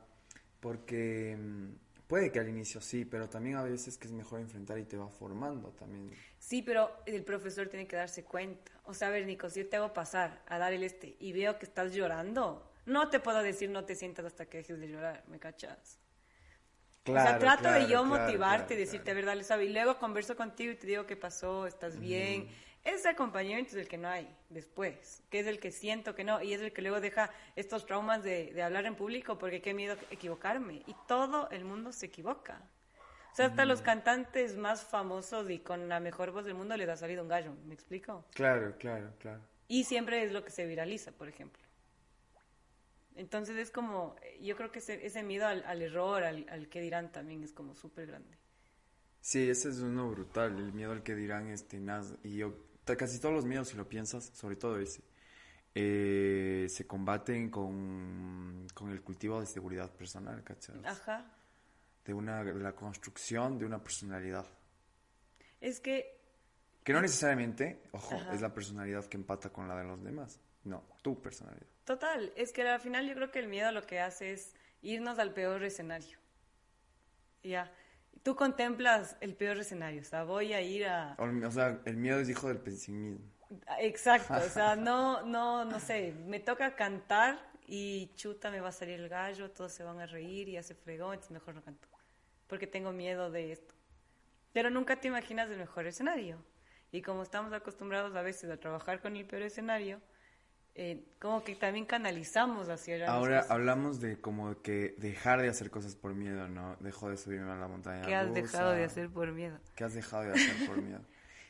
[0.60, 1.70] porque mm,
[2.06, 4.96] puede que al inicio sí, pero también a veces que es mejor enfrentar y te
[4.96, 6.10] va formando también.
[6.38, 8.72] Sí, pero el profesor tiene que darse cuenta.
[8.84, 11.32] O sea, a ver, Nico, si yo te hago pasar a dar el este y
[11.32, 14.88] veo que estás llorando, no te puedo decir no te sientas hasta que dejes de
[14.88, 15.98] llorar, ¿me cachas?
[17.04, 19.66] Claro, o sea, trato de yo motivarte y decirte, a ver, dale, sabe.
[19.66, 22.48] Y luego converso contigo y te digo qué pasó, estás bien.
[22.84, 26.42] Ese acompañamiento es el que no hay después, que es el que siento que no,
[26.42, 29.74] y es el que luego deja estos traumas de, de hablar en público porque qué
[29.74, 30.82] miedo equivocarme.
[30.86, 32.62] Y todo el mundo se equivoca.
[33.32, 36.88] O sea, hasta los cantantes más famosos y con la mejor voz del mundo les
[36.88, 38.24] ha salido un gallo, ¿me explico?
[38.34, 39.40] Claro, claro, claro.
[39.68, 41.62] Y siempre es lo que se viraliza, por ejemplo.
[43.14, 46.80] Entonces es como, yo creo que ese, ese miedo al, al error, al, al que
[46.80, 48.36] dirán también es como súper grande.
[49.20, 52.14] Sí, ese es uno brutal, el miedo al que dirán es tenaz.
[52.24, 55.02] Y yo, casi todos los miedos, si lo piensas, sobre todo ese,
[55.74, 60.80] eh, se combaten con, con, el cultivo de seguridad personal, ¿cachai?
[60.84, 61.24] Ajá.
[62.04, 64.46] De, una, de la construcción de una personalidad.
[65.60, 66.18] Es que...
[66.82, 68.34] Que no necesariamente, ojo, Ajá.
[68.34, 70.40] es la personalidad que empata con la de los demás.
[70.64, 71.66] No, tu personalidad.
[71.84, 75.18] Total, es que al final yo creo que el miedo lo que hace es irnos
[75.18, 76.18] al peor escenario.
[77.42, 77.72] Ya.
[78.22, 81.16] Tú contemplas el peor escenario, o sea, voy a ir a...
[81.18, 83.24] O sea, el miedo es hijo del pesimismo.
[83.78, 88.72] Exacto, o sea, no, no, no sé, me toca cantar y chuta, me va a
[88.72, 91.88] salir el gallo, todos se van a reír y hace fregón, entonces mejor no canto,
[92.46, 93.74] porque tengo miedo de esto.
[94.52, 96.44] Pero nunca te imaginas el mejor escenario.
[96.92, 100.00] Y como estamos acostumbrados a veces a trabajar con el peor escenario,
[100.74, 105.96] eh, como que también canalizamos hacia Ahora hablamos de como que dejar de hacer cosas
[105.96, 106.76] por miedo, ¿no?
[106.80, 108.02] Dejo de subirme a la montaña.
[108.02, 109.58] ¿Qué has dejado de hacer por miedo?
[109.74, 111.00] ¿Qué has dejado de hacer por miedo?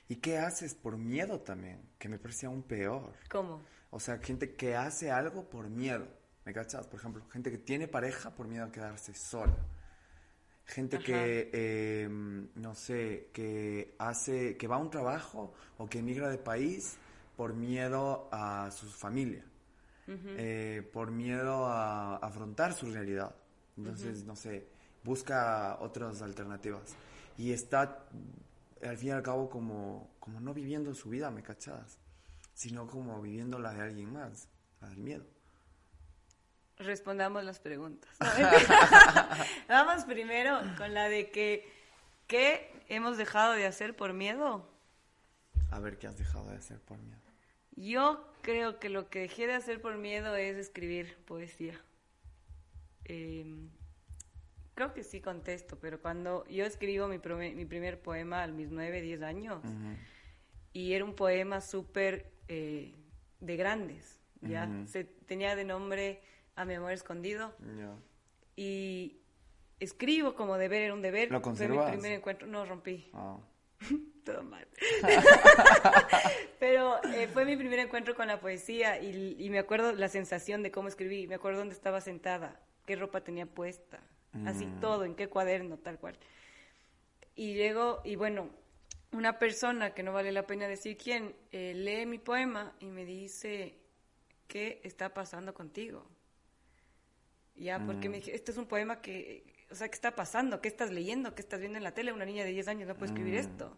[0.08, 1.80] ¿Y qué haces por miedo también?
[1.98, 3.12] Que me parece aún peor.
[3.30, 3.62] ¿Cómo?
[3.90, 6.08] O sea, gente que hace algo por miedo.
[6.44, 6.86] ¿Me cachas?
[6.86, 9.56] Por ejemplo, gente que tiene pareja por miedo a quedarse sola.
[10.64, 11.04] Gente Ajá.
[11.04, 16.38] que, eh, no sé, que hace, que va a un trabajo o que emigra de
[16.38, 16.96] país
[17.40, 19.42] por miedo a su familia,
[20.06, 20.34] uh -huh.
[20.36, 23.34] eh, por miedo a afrontar su realidad.
[23.78, 24.26] Entonces, uh -huh.
[24.26, 24.68] no sé,
[25.02, 26.94] busca otras alternativas.
[27.38, 28.04] Y está,
[28.82, 31.98] al fin y al cabo, como, como no viviendo su vida, ¿me cachas?
[32.52, 34.46] Sino como viviendo la de alguien más,
[34.82, 35.24] la del miedo.
[36.76, 38.10] Respondamos las preguntas.
[39.66, 41.66] Vamos primero con la de que,
[42.26, 44.68] ¿qué hemos dejado de hacer por miedo?
[45.70, 47.29] A ver, ¿qué has dejado de hacer por miedo?
[47.76, 51.80] Yo creo que lo que dejé de hacer por miedo es escribir poesía.
[53.04, 53.68] Eh,
[54.74, 57.18] creo que sí contesto, pero cuando yo escribo mi,
[57.54, 59.96] mi primer poema a mis 9, 10 años, uh -huh.
[60.72, 62.94] y era un poema súper eh,
[63.40, 64.66] de grandes, ¿ya?
[64.66, 64.86] Uh -huh.
[64.86, 66.22] Se, tenía de nombre
[66.56, 67.54] A mi amor escondido.
[67.76, 67.96] Yeah.
[68.56, 69.20] Y
[69.78, 71.30] escribo como deber, era un deber.
[71.30, 73.08] ¿Lo Fue mi primer encuentro, no rompí.
[73.14, 73.40] Oh.
[74.24, 74.66] Todo mal.
[76.58, 80.62] Pero eh, fue mi primer encuentro con la poesía y, y, me acuerdo la sensación
[80.62, 84.00] de cómo escribí, me acuerdo dónde estaba sentada, qué ropa tenía puesta,
[84.32, 84.46] mm.
[84.46, 86.18] así todo, en qué cuaderno, tal cual.
[87.34, 88.50] Y llego, y bueno,
[89.12, 93.04] una persona que no vale la pena decir quién, eh, lee mi poema y me
[93.04, 93.78] dice,
[94.46, 96.06] ¿qué está pasando contigo?
[97.56, 98.10] Ya, porque mm.
[98.10, 100.60] me dije, este es un poema que, o sea, ¿qué está pasando?
[100.60, 101.34] ¿Qué estás leyendo?
[101.34, 102.12] ¿Qué estás viendo en la tele?
[102.12, 103.38] Una niña de 10 años no puede escribir mm.
[103.38, 103.76] esto.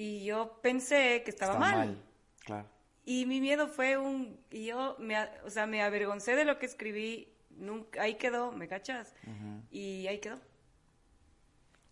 [0.00, 1.76] Y yo pensé que estaba Está mal.
[1.78, 2.02] mal.
[2.44, 2.68] Claro.
[3.04, 4.38] Y mi miedo fue un...
[4.48, 7.34] Y yo, me, o sea, me avergoncé de lo que escribí.
[7.50, 9.12] Nunca, ahí quedó, ¿me cachas?
[9.26, 9.62] Uh -huh.
[9.72, 10.38] Y ahí quedó.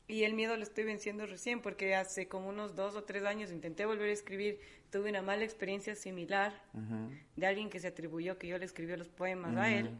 [0.06, 3.50] Y el miedo lo estoy venciendo recién porque hace como unos dos o tres años
[3.50, 4.60] intenté volver a escribir.
[4.92, 7.20] Tuve una mala experiencia similar uh -huh.
[7.34, 9.62] de alguien que se atribuyó que yo le escribí los poemas uh -huh.
[9.62, 9.90] a él.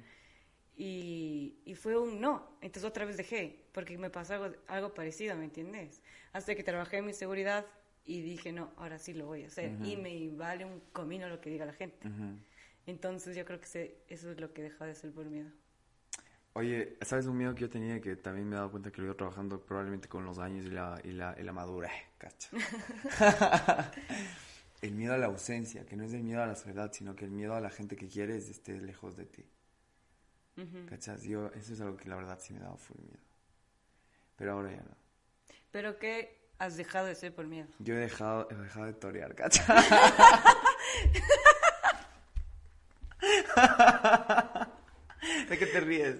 [0.76, 2.56] y, y fue un no.
[2.60, 6.02] Entonces otra vez dejé, porque me pasó algo, algo parecido, ¿me entiendes?
[6.32, 7.66] Hasta que trabajé en mi seguridad
[8.06, 9.76] y dije, no, ahora sí lo voy a hacer.
[9.84, 12.08] Y me vale un comino lo que diga la gente.
[12.86, 15.50] Entonces yo creo que se, eso es lo que deja de ser por miedo.
[16.52, 19.04] Oye, ¿sabes un miedo que yo tenía que también me he dado cuenta que lo
[19.04, 22.48] he ido trabajando probablemente con los años y la, y la, y la madurez, cacha?
[24.80, 27.26] el miedo a la ausencia, que no es el miedo a la soledad, sino que
[27.26, 29.44] el miedo a la gente que quieres esté lejos de ti.
[30.88, 31.24] ¿Cachas?
[31.24, 33.20] Yo, eso es algo que la verdad sí me dado full miedo.
[34.36, 34.96] Pero ahora ya no.
[35.70, 37.68] ¿Pero qué has dejado de ser por miedo?
[37.78, 39.66] Yo he dejado, he dejado de torear, ¿cachas?
[45.48, 46.16] ¿De qué te ríes?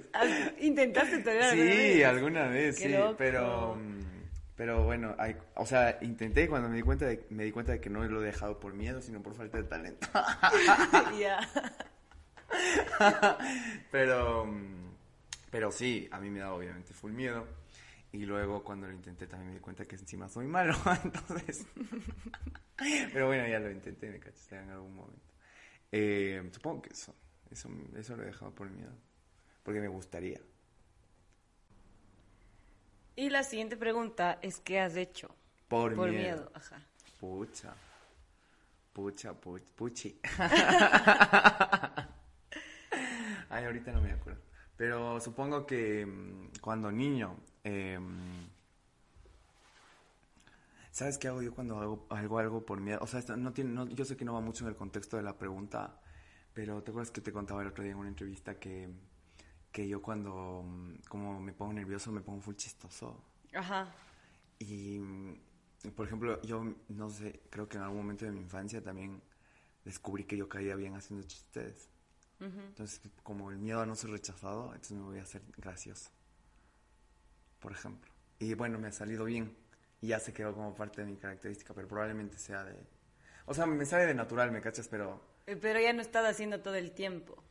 [0.61, 1.69] ¿Intentaste torear sí, alguna
[2.03, 2.07] vez?
[2.07, 3.15] alguna vez, sí, loco.
[3.17, 4.01] pero mm,
[4.57, 7.73] pero bueno, hay- o sea, intenté y cuando me di cuenta de, me di cuenta
[7.73, 10.09] de que no lo he dejado por miedo, sino por falta de talento.
[11.19, 11.41] Ya.
[13.91, 14.87] pero mm,
[15.51, 17.47] pero sí, a mí me da obviamente full miedo.
[18.17, 20.75] Y luego cuando lo intenté también me di cuenta que encima soy malo,
[21.05, 21.67] entonces...
[23.13, 25.35] Pero bueno, ya lo intenté, me cachaste en algún momento.
[25.93, 27.15] Eh, supongo que eso,
[27.51, 28.93] eso, eso lo he dejado por miedo.
[29.63, 30.41] Porque me gustaría.
[33.17, 35.35] Y la siguiente pregunta es, ¿qué has hecho?
[35.69, 36.23] Por, Por miedo.
[36.23, 36.81] miedo, ajá.
[37.21, 37.75] Pucha.
[38.95, 40.19] Pucha, puch, puchi.
[43.51, 44.41] Ay, ahorita no me acuerdo.
[44.75, 47.37] Pero supongo que mm, cuando niño...
[47.67, 48.49] em,
[50.91, 52.99] ¿Sabes qué hago yo cuando hago algo, algo por miedo?
[53.03, 55.17] O sea, esto no tiene, no- yo sé que no va mucho en el contexto
[55.17, 56.01] de la pregunta,
[56.55, 58.89] pero ¿te acuerdas que te contaba el otro día en una entrevista que,
[59.73, 63.23] que yo cuando mm, como me pongo nervioso me pongo full chistoso?
[63.55, 63.95] Ajá.
[64.59, 65.37] Y, mm,
[65.95, 69.23] por ejemplo, yo no sé, creo que en algún momento de mi infancia también
[69.85, 71.89] descubrí que yo caía bien haciendo chistes.
[72.69, 76.11] Entonces, como el miedo a no ser rechazado, entonces me voy a hacer gracioso.
[77.67, 78.09] Por ejemplo.
[78.39, 79.53] Y bueno, me ha salido bien.
[80.01, 82.77] Y ya se quedó como parte de mi característica, pero probablemente sea de...
[83.45, 84.87] O sea, me sale de natural, ¿me cachas?
[84.87, 85.21] Pero...
[85.49, 87.43] Eh, Pero ya no he estado haciendo todo el tiempo.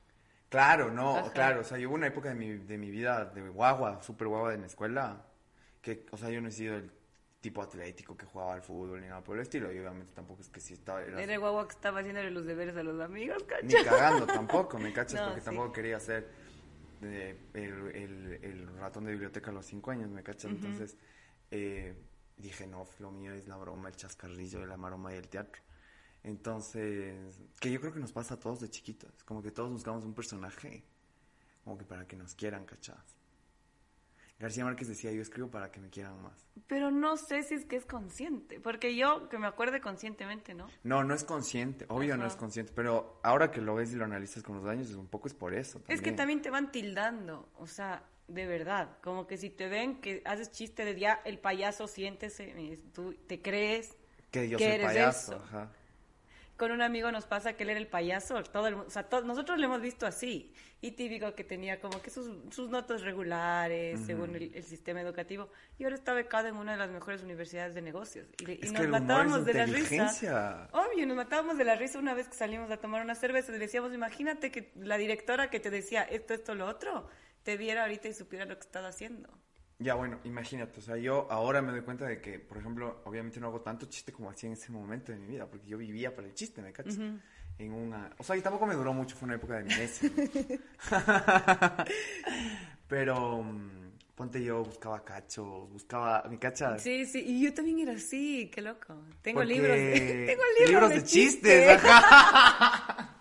[0.47, 1.33] Claro, no, Ajá.
[1.33, 1.59] claro.
[1.59, 4.53] O sea, yo hubo una época de mi, de mi vida de guagua, súper guagua
[4.53, 5.25] en la escuela,
[5.81, 6.89] que, o sea, yo no he sido el
[7.41, 9.69] tipo atlético que jugaba al fútbol ni nada por el estilo.
[9.73, 11.01] Y obviamente tampoco es que si estaba...
[11.03, 13.89] era- Era el guagua que estaba haciéndole los deberes a los amigos, Ni ¿cacha?
[13.89, 15.19] cagando tampoco, ¿me cachas?
[15.19, 15.45] No, Porque sí.
[15.45, 16.44] tampoco quería ser
[17.01, 20.51] eh, el, el- el ratón de biblioteca a los cinco años, ¿me cachas?
[20.51, 20.97] Entonces
[21.51, 21.95] eh,
[22.37, 25.61] dije, no, lo mío es la broma, el chascarrillo, la maroma y el teatro.
[26.23, 30.03] Entonces, que yo creo que nos pasa a todos de chiquitos, como que todos buscamos
[30.03, 30.83] un personaje,
[31.63, 33.15] como que para que nos quieran, ¿cachas?
[34.37, 36.45] García Márquez decía, yo escribo para que me quieran más.
[36.67, 38.59] Pero no sé si es que es consciente.
[38.59, 40.67] Porque yo, que me acuerde conscientemente, ¿no?
[40.83, 44.03] No, no es consciente, obvio no es consciente, pero ahora que lo ves y lo
[44.05, 45.81] analizas con los años, un poco es por eso.
[45.87, 50.01] Es que también te van tildando, o sea, de verdad, como que si te ven
[50.01, 53.95] que haces chiste de ya el payaso siéntese, tú te crees
[54.31, 55.43] Que yo que soy eres payaso, eso.
[55.45, 55.71] ajá.
[56.57, 59.21] Con un amigo nos pasa que él era el payaso, todo el o sea, to-
[59.21, 63.99] nosotros lo hemos visto así, y típico que tenía como que sus, sus notas regulares
[64.05, 67.73] según el, el sistema educativo, y ahora está becado en una de las mejores universidades
[67.75, 70.05] de negocios, y, nos matábamos de la risa.
[70.71, 73.49] Obvio, nos matábamos de la risa una vez que salimos a tomar una cerveza.
[73.51, 77.09] Y le decíamos, imagínate que la directora que te decía esto, esto, lo otro,
[77.43, 79.29] te viera ahorita y supiera lo que estás haciendo.
[79.77, 83.41] Ya, bueno, imagínate, o sea, yo ahora me doy cuenta de que, por ejemplo, obviamente
[83.41, 86.15] no hago tanto chiste como hacía en ese momento de mi vida, porque yo vivía
[86.15, 86.97] para el chiste, ¿me cachas?
[87.57, 88.09] En una...
[88.17, 90.09] O sea, y tampoco me duró mucho, fue una época de amnesia.
[92.87, 96.23] Pero, mm, ponte yo, buscaba cachos, buscaba...
[96.29, 96.81] ¿Me cachas?
[96.81, 98.95] Sí, sí, y yo también era así, qué loco.
[99.21, 99.75] Tengo Porque- libros,
[100.25, 101.73] tengo libros, de, chistes.
[101.73, 101.83] chistes.
[101.83, 103.11] ajá.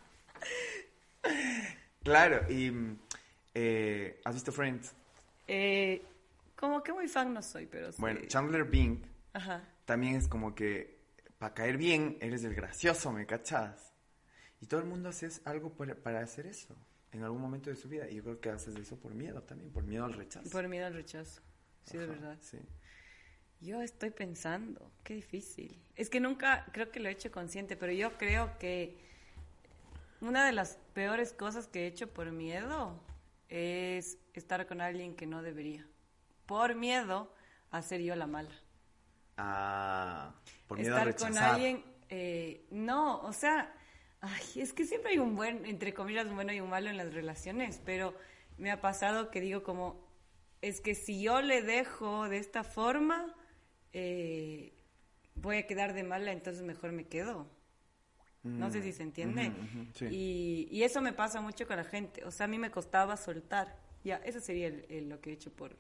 [2.04, 2.70] claro, y...
[2.70, 2.98] mm,
[3.54, 4.92] eh, ¿Has visto Friends?
[5.46, 6.02] Eh,
[6.56, 8.00] como que muy fan no soy, pero sí.
[8.00, 9.62] Bueno, Chandler Bing Ajá.
[9.84, 11.02] también es como que
[11.38, 13.92] para caer bien eres el gracioso, ¿me cachas?
[14.60, 16.74] Y todo el mundo hace algo para, para hacer eso
[17.12, 18.08] en algún momento de su vida.
[18.08, 20.48] Y yo creo que haces eso por miedo también, por miedo al rechazo.
[20.50, 21.42] Por miedo al rechazo.
[21.84, 22.38] Sí, de verdad.
[22.40, 22.58] Sí.
[23.60, 25.82] Yo estoy pensando, qué difícil.
[25.96, 28.98] Es que nunca creo que lo he hecho consciente, pero yo creo que
[30.20, 33.00] una de las peores cosas que he hecho por miedo
[33.48, 35.86] es estar con alguien que no debería.
[36.46, 37.32] Por miedo
[37.70, 38.50] a ser yo la mala.
[39.36, 40.34] Ah,
[40.66, 43.72] por miedo a estar con alguien, eh, no, o sea,
[44.20, 46.96] ay, es que siempre hay un buen, entre comillas, un bueno y un malo en
[46.96, 48.14] las relaciones, pero
[48.58, 50.06] me ha pasado que digo como,
[50.62, 53.34] es que si yo le dejo de esta forma,
[53.92, 54.72] eh,
[55.34, 57.48] voy a quedar de mala, entonces mejor me quedo.
[58.44, 59.48] No sé si se entiende.
[59.48, 60.06] Ujú, sí.
[60.10, 62.22] y, y eso me pasa mucho con la gente.
[62.26, 63.74] O sea, a mí me costaba soltar.
[64.04, 65.74] Ya, eso sería el- el- lo que he hecho por...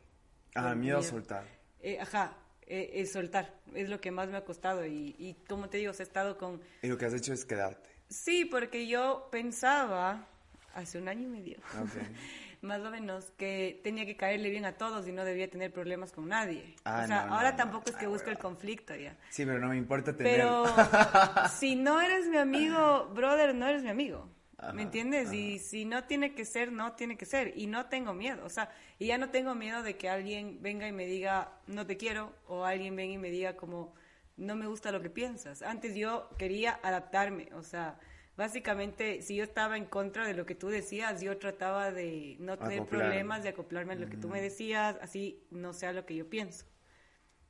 [0.54, 1.44] Ah, miedo a soltar.
[1.80, 2.32] Eh, ajá,
[2.66, 3.54] eh, es soltar.
[3.74, 4.86] Es lo que más me ha costado.
[4.86, 6.60] Y, y como te digo, he estado con...
[6.82, 7.90] Y lo que has hecho es quedarte.
[8.08, 10.26] Sí, porque yo pensaba
[10.74, 11.90] hace un año y medio, Ok.
[12.62, 16.12] más o menos, que tenía que caerle bien a todos y no debía tener problemas
[16.12, 16.74] con nadie.
[16.84, 17.56] Ah, o sea, no, no, ahora no.
[17.58, 19.16] tampoco es que Ah, busque el conflicto ya.
[19.30, 20.32] Sí, pero no me importa tener...
[20.36, 20.64] Pero
[21.58, 24.28] si no eres mi amigo, brother, no eres mi amigo.
[24.68, 25.32] Ajá, ¿Me entiendes?
[25.32, 25.32] ajá.
[25.32, 27.52] Y si no tiene que ser, no tiene que ser.
[27.56, 28.44] Y no tengo miedo.
[28.44, 31.86] O sea, y ya no tengo miedo de que alguien venga y me diga, no
[31.86, 33.94] te quiero, o alguien venga y me diga como,
[34.36, 35.62] no me gusta lo que piensas.
[35.62, 37.50] Antes yo quería adaptarme.
[37.54, 37.98] O sea,
[38.36, 42.58] básicamente, si yo estaba en contra de lo que tú decías, yo trataba de no
[42.58, 42.86] tener Acoplar.
[42.86, 46.28] problemas, de acoplarme a lo que tú me decías, así no sea lo que yo
[46.28, 46.66] pienso.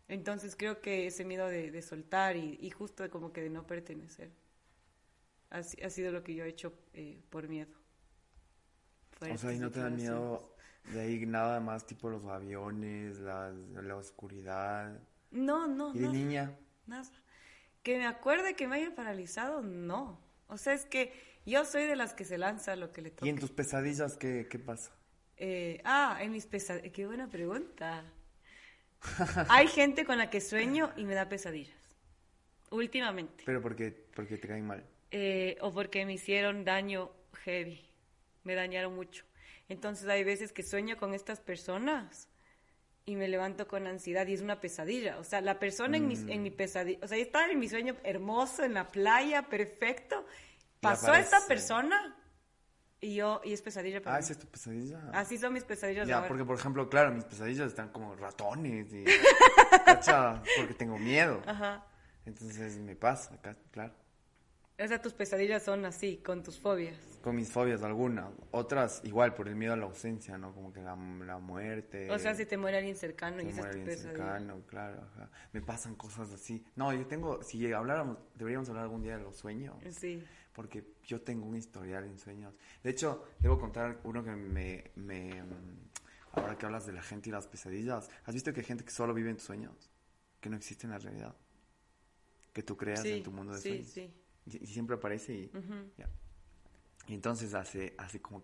[0.08, 3.66] Entonces creo que ese miedo de, de soltar y, y justo como que de no
[3.66, 4.30] pertenecer
[5.54, 7.74] ha, si- ha sido lo que yo he hecho eh, por miedo.
[9.20, 10.54] O sea, ¿y no te da Fuertes miedo
[10.92, 15.00] de ahí nada más tipo los aviones, las- la oscuridad?
[15.30, 16.58] No, no, ¿Y de nada, niña?
[16.86, 17.10] nada.
[17.82, 20.20] Que me acuerde que me haya paralizado, no.
[20.48, 21.12] O sea, es que
[21.46, 23.26] yo soy de las que se lanza lo que le toca.
[23.26, 24.92] ¿Y en tus pesadillas qué, qué pasa?
[25.36, 26.92] Eh, ah, en mis pesadillas.
[26.92, 28.04] Qué buena pregunta.
[29.48, 31.76] Hay gente con la que sueño y me da pesadillas.
[32.70, 33.44] Últimamente.
[33.46, 34.84] Pero porque, porque te caen mal.
[35.16, 37.12] Eh, o porque me hicieron daño
[37.44, 37.80] heavy.
[38.42, 39.24] Me dañaron mucho.
[39.68, 42.28] Entonces hay veces que sueño con estas personas
[43.06, 45.18] y me levanto con ansiedad y es una pesadilla.
[45.20, 47.96] O sea, la persona en, mi, en mi pesadilla, o sea, estaba en mi sueño
[48.02, 50.26] hermoso, en la playa, perfecto.
[50.80, 52.16] Pasó esta persona
[53.00, 54.24] y yo, y es pesadilla para Ah, mí.
[54.24, 54.98] ¿esa es tu pesadilla?
[55.12, 56.28] Así son mis pesadillas Ya, ahora.
[56.28, 59.04] porque por ejemplo, claro, mis pesadillas están como ratones y...
[59.84, 60.42] ¿Cacha?
[60.56, 61.40] Porque tengo miedo.
[61.46, 61.86] Ajá.
[62.26, 63.38] Entonces me pasa,
[63.70, 63.94] claro.
[64.76, 66.96] O sea, tus pesadillas son así, con tus fobias.
[67.22, 68.32] Con mis fobias algunas.
[68.50, 70.52] Otras igual por el miedo a la ausencia, ¿no?
[70.52, 72.10] Como que la, la muerte.
[72.10, 75.30] O sea, si te muere alguien cercano y esa es muere alguien cercano, claro, ajá.
[75.52, 76.64] Me pasan cosas así.
[76.74, 79.76] No, yo tengo, si habláramos, deberíamos hablar algún día de los sueños.
[79.90, 80.24] Sí.
[80.52, 82.52] Porque yo tengo un historial en sueños.
[82.82, 85.42] De hecho, debo contar uno que me, me...
[86.32, 88.90] Ahora que hablas de la gente y las pesadillas, ¿has visto que hay gente que
[88.90, 89.88] solo vive en tus sueños?
[90.40, 91.34] Que no existe en la realidad.
[92.52, 93.88] Que tú creas Sí, en tu mundo de sí, sueños.
[93.88, 94.00] sí.
[94.00, 95.50] Y, y siempre aparece y...
[97.06, 98.42] Y entonces hace, hace como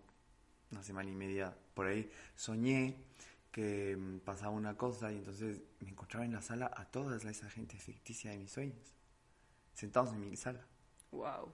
[0.71, 2.95] una semana y media por ahí soñé
[3.51, 7.49] que mm, pasaba una cosa y entonces me encontraba en la sala a toda esa
[7.49, 8.95] gente ficticia de mis sueños,
[9.73, 10.65] sentados en mi sala.
[11.11, 11.51] Wow.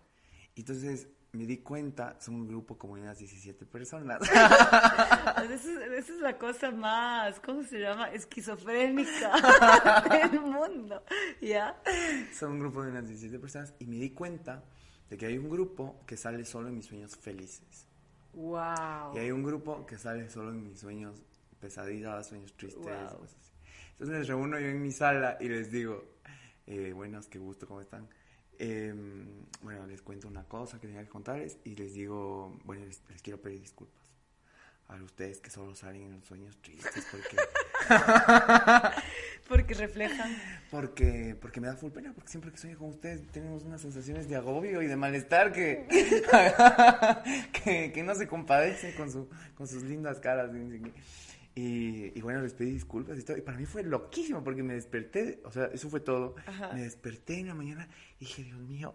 [0.55, 1.07] Y entonces
[1.37, 4.19] me di cuenta, son un grupo como de unas 17 personas.
[4.31, 5.65] Esa es,
[6.09, 8.11] es la cosa más, ¿cómo se llama?
[8.11, 9.31] Esquizofrénica
[10.31, 11.03] del mundo,
[11.41, 11.79] ¿ya?
[12.33, 14.63] son un grupo de unas 17 personas y me di cuenta
[15.09, 17.87] de que hay un grupo que sale solo en mis sueños felices.
[18.33, 19.15] Wow.
[19.15, 21.21] Y hay un grupo que sale solo en mis sueños
[21.59, 23.19] pesadillas, sueños tristes, Wow.
[23.19, 23.51] cosas así.
[23.93, 26.03] Entonces les reúno yo en mi sala y les digo,
[26.67, 28.07] eh, buenas, qué gusto, ¿cómo están?
[28.59, 28.93] Eh,
[29.61, 33.21] bueno, les cuento una cosa que tenía que contarles y les digo, bueno, les, les
[33.21, 33.97] quiero pedir disculpas
[34.89, 37.35] a ustedes que solo salen en los sueños tristes porque,
[39.47, 40.35] Porque reflejan.
[40.71, 44.29] porque, porque me da full pena, porque siempre que sueño con ustedes tenemos unas sensaciones
[44.29, 45.87] de agobio y de malestar que,
[47.63, 50.51] que, que no se compadecen con, su, con sus lindas caras.
[51.59, 53.37] Y bueno, les pedí disculpas y todo.
[53.37, 56.35] Y para mí fue loquísimo porque me desperté, o sea, eso fue todo.
[56.45, 56.71] Ajá.
[56.73, 57.87] Me desperté en la mañana
[58.19, 58.93] y dije, Dios mío,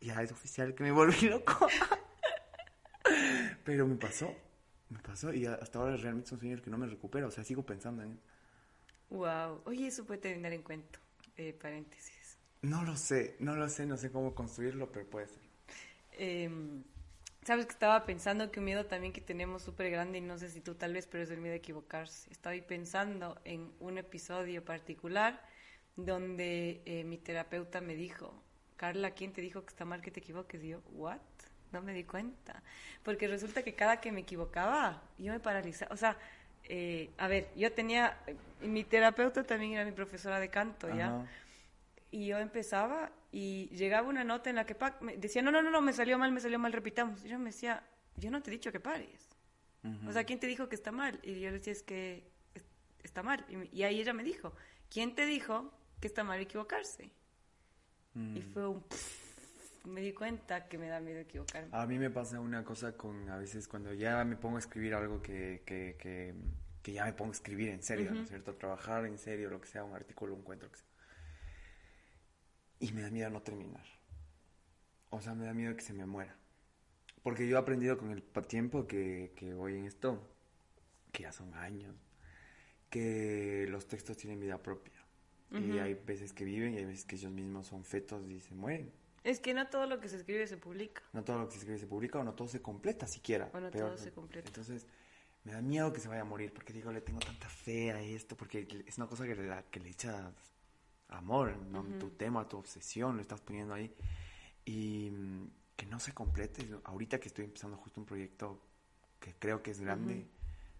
[0.00, 1.68] ya es oficial que me volví loco.
[3.64, 4.34] Pero me pasó,
[4.90, 7.28] me pasó y hasta ahora realmente son sueños que no me recupero.
[7.28, 8.20] O sea, sigo pensando en
[9.10, 9.62] Wow.
[9.64, 10.98] Oye, eso puede terminar en cuento.
[11.36, 12.38] Eh, paréntesis.
[12.62, 15.42] No lo sé, no lo sé, no sé cómo construirlo, pero puede ser.
[16.12, 16.82] Em,
[17.46, 20.48] Sabes que estaba pensando que un miedo también que tenemos súper grande, y no sé
[20.48, 22.28] si tú tal vez, pero es el miedo a equivocarse.
[22.32, 25.40] Estaba pensando en un episodio particular
[25.94, 28.34] donde eh, mi terapeuta me dijo,
[28.76, 30.60] Carla, ¿quién te dijo que está mal que te equivoques?
[30.64, 31.20] Y yo, ¿what?
[31.70, 32.64] No me di cuenta.
[33.04, 35.94] Porque resulta que cada que me equivocaba, yo me paralizaba.
[35.94, 36.18] O sea,
[36.64, 38.18] eh, a ver, yo tenía,
[38.60, 41.14] mi terapeuta también era mi profesora de canto, ¿ya?
[41.14, 41.26] Ajá.
[42.10, 45.60] Y yo empezaba y llegaba una nota en la que Pac me decía, no, no,
[45.60, 47.22] no, no, me salió mal, me salió mal, repitamos.
[47.22, 49.28] Y yo me decía, yo no te he dicho que pares.
[50.08, 51.20] O sea, ¿quién te dijo que está mal?
[51.22, 52.64] Y yo le decía, es que es-
[53.02, 53.44] está mal.
[53.72, 54.54] Y, ahí ella me dijo,
[54.88, 55.70] ¿quién te dijo
[56.00, 57.10] que está mal equivocarse?
[58.14, 58.36] Mm.
[58.38, 58.82] Y fue un...
[58.82, 61.68] pff, me di cuenta que me da miedo equivocarme.
[61.72, 64.94] A mí me pasa una cosa con, a veces cuando ya me pongo a escribir
[64.94, 66.34] algo que, que, que,
[66.82, 68.54] que ya me pongo a escribir en serio, ¿no es cierto?
[68.54, 70.88] Trabajar en serio, lo que sea, un artículo, un cuento, lo que sea.
[72.80, 73.84] Y me da miedo no terminar.
[75.10, 76.36] O sea, me da miedo que se me muera.
[77.22, 80.22] Porque yo he aprendido con el tiempo que, que voy en esto,
[81.12, 81.96] que ya son años,
[82.90, 84.94] que los textos tienen vida propia.
[85.50, 85.80] Y Ujú.
[85.80, 88.92] hay veces que viven y hay veces que ellos mismos son fetos y se mueren.
[89.24, 91.02] Es que no todo lo que se escribe se publica.
[91.12, 93.50] No todo lo que se escribe se publica o no todo se completa siquiera.
[93.52, 94.46] O no Peor, todo se completa.
[94.46, 94.86] Entonces,
[95.44, 98.00] me da miedo que se vaya a morir porque digo, le tengo tanta fe a
[98.00, 100.32] esto, porque es una cosa que le, que le echas
[101.08, 101.82] amor, ¿no?
[101.98, 103.94] tu tema, tu obsesión, lo estás poniendo ahí.
[104.64, 106.66] Y mm, que no se complete.
[106.84, 108.60] Ahorita que estoy empezando justo un proyecto
[109.20, 110.26] que creo que es grande,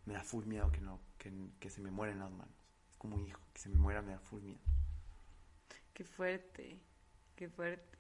[0.04, 2.54] me da full miedo que, no, que, que se me muera en las manos.
[2.90, 4.60] Es como un hijo, que se me muera me da full miedo.
[5.92, 6.78] Qué fuerte,
[7.34, 7.98] qué fuerte.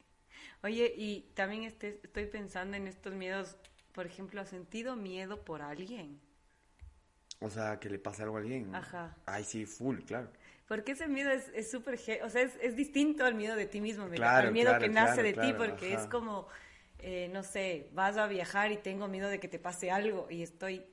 [0.62, 3.56] Oye, y también este, estoy pensando en estos miedos.
[3.92, 6.20] Por ejemplo, ¿has sentido miedo por alguien?
[7.40, 8.74] O sea, que le pase algo a alguien.
[8.74, 9.16] Ajá.
[9.26, 10.30] Ay, sí, full, claro.
[10.66, 13.66] Porque ese miedo es es súper, ge- o sea, es, es distinto al miedo de
[13.66, 16.02] ti mismo, Claro, al miedo claro, que nace claro, de ti, porque ajá.
[16.02, 16.48] es como,
[16.98, 20.42] eh, no sé, vas a viajar y tengo miedo de que te pase algo y
[20.42, 20.84] estoy,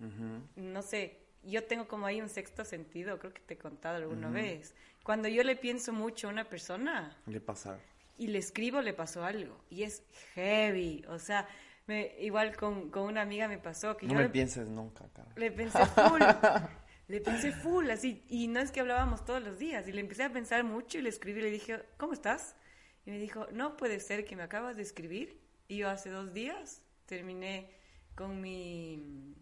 [0.00, 0.42] Ujú.
[0.56, 4.30] no sé, yo tengo como ahí un sexto sentido, creo que te he contado alguna
[4.30, 4.74] vez.
[5.02, 7.78] Cuando yo le pienso mucho a una persona Le pasa.
[8.18, 10.02] y le escribo, le pasó algo y es
[10.34, 11.48] heavy, o sea,
[11.86, 15.08] me, igual con, con una amiga me pasó que No yo me le- pienses nunca,
[15.14, 15.34] cara.
[15.36, 16.22] le pensé full.
[17.08, 18.24] le pensé full, así.
[18.28, 19.86] Y no es que hablábamos todos los días.
[19.88, 21.40] Y le empecé a pensar mucho y le escribí.
[21.40, 22.56] Le dije, ¿cómo estás?
[23.04, 25.40] Y me dijo, no puede ser que me acabas de escribir.
[25.68, 27.70] Y yo hace dos días terminé
[28.14, 29.34] con mi.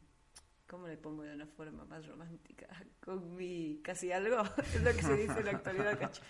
[0.67, 2.69] ¿Cómo le pongo de una forma más romántica?
[3.01, 4.43] Con mi casi algo.
[4.75, 6.23] Es lo que se dice en la actualidad, cacho.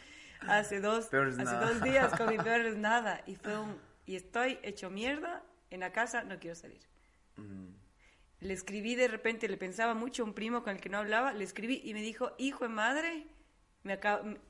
[0.48, 3.22] Hace dos, hace dos días con mi peor es nada.
[3.26, 3.76] Y fue un.
[4.06, 6.80] Y estoy hecho mierda en la casa, no quiero salir.
[7.36, 7.79] Mm.
[8.40, 11.32] Le escribí de repente, le pensaba mucho a un primo con el que no hablaba,
[11.32, 13.26] le escribí y me dijo, hijo de madre,
[13.82, 13.98] me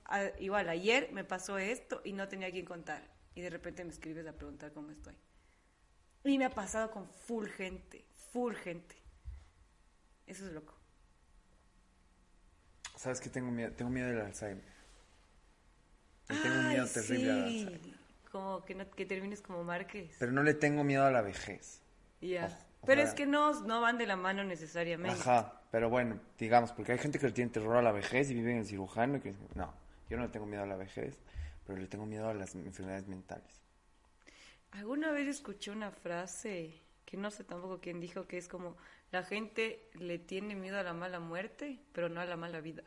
[0.04, 3.02] a- igual ayer me pasó esto y no tenía a quién contar.
[3.34, 5.14] Y de repente me escribes a preguntar cómo estoy.
[6.24, 8.96] Y me ha pasado con full gente, full gente.
[10.26, 10.74] Eso es loco.
[12.96, 13.72] ¿Sabes qué tengo miedo?
[13.72, 14.64] Tengo miedo del Alzheimer.
[16.28, 17.60] Tengo miedo terrible al sí.
[17.64, 18.00] Alzheimer.
[18.30, 20.14] Como que, no, que termines como Márquez.
[20.18, 21.80] Pero no le tengo miedo a la vejez.
[22.20, 22.48] Ya.
[22.86, 25.20] Pero es que no, no van de la mano necesariamente.
[25.20, 28.34] Ajá, pero bueno, digamos, porque hay gente que le tiene terror a la vejez y
[28.34, 29.18] vive en el cirujano.
[29.18, 29.72] Y que, no,
[30.08, 31.18] yo no le tengo miedo a la vejez,
[31.66, 33.60] pero le tengo miedo a las enfermedades mentales.
[34.72, 38.76] Alguna vez escuché una frase que no sé tampoco quién dijo que es como
[39.10, 42.84] la gente le tiene miedo a la mala muerte, pero no a la mala vida.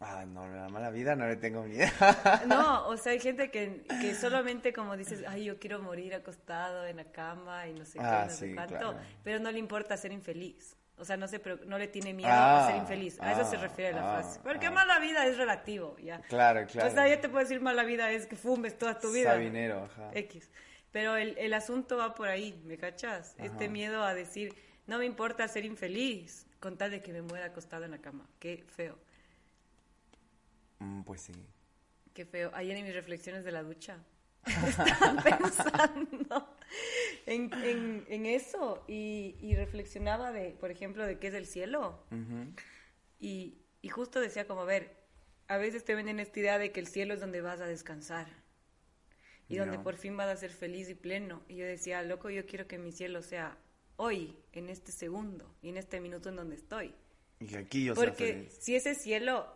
[0.00, 1.90] Ah, no, la mala vida no le tengo miedo.
[2.46, 6.84] No, o sea, hay gente que, que solamente como dices, ay, yo quiero morir acostado
[6.84, 8.98] en la cama y no sé qué, Ah, no sé cuánto, claro.
[9.24, 10.76] pero no le importa ser infeliz.
[10.98, 13.20] O sea, no, se, no le tiene miedo Ah, a ser infeliz.
[13.20, 14.40] A eso se ah, refiere la ah, frase.
[14.42, 14.70] Porque ah.
[14.70, 16.20] mala vida es relativo, ya.
[16.22, 16.88] claro, claro.
[16.88, 19.32] O sea, yo te puedo decir mala vida es que fumes toda tu vida.
[19.32, 20.10] Sabinero, ajá.
[20.14, 20.50] X.
[20.92, 23.34] Pero el, el asunto va por ahí, ¿me cachas?
[23.38, 24.54] Este miedo a decir,
[24.86, 28.26] no me importa ser infeliz, con tal de que me muera acostado en la cama.
[28.38, 28.98] Qué feo,
[30.78, 31.32] Mm, pues sí.
[32.14, 32.50] qué feo.
[32.54, 34.02] Ayer en mis reflexiones de la ducha
[34.46, 36.48] estaba pensando
[37.26, 42.04] en, en- en eso y, y reflexionaba de, por ejemplo, de qué es el cielo.
[43.18, 44.96] Y, y justo decía como, a ver,
[45.48, 48.28] a veces te venden esta idea de que el cielo es donde vas a descansar
[49.48, 51.42] y donde por fin vas a ser feliz y pleno.
[51.48, 53.56] Y yo decía, loco, yo quiero que mi cielo sea
[53.96, 56.94] hoy, en este segundo y en este minuto en donde estoy.
[57.40, 58.58] Y que aquí yo sea Porque feliz.
[58.60, 59.46] si ese cielo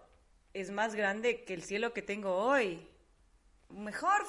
[0.55, 2.87] es más grande que el cielo que tengo hoy,
[3.71, 4.23] mejor,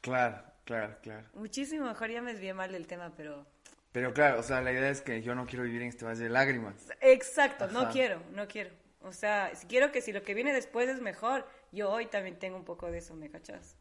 [0.00, 1.26] Claro, claro, claro.
[1.34, 2.10] muchísimo mejor.
[2.10, 3.44] Ya me desvié mal del tema, pero...
[3.90, 6.22] Pero claro, o sea, la idea es que yo no quiero vivir en este valle
[6.22, 6.74] de lágrimas.
[7.00, 8.70] Exacto, no quiero, no quiero.
[9.00, 12.38] O sea, si quiero que si lo que viene después es mejor, yo hoy también
[12.38, 13.76] tengo un poco de eso, ¿me cachas?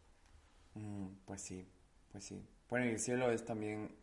[0.73, 1.67] Mm, pues sí,
[2.11, 2.47] pues sí.
[2.69, 3.95] Bueno, y el cielo es también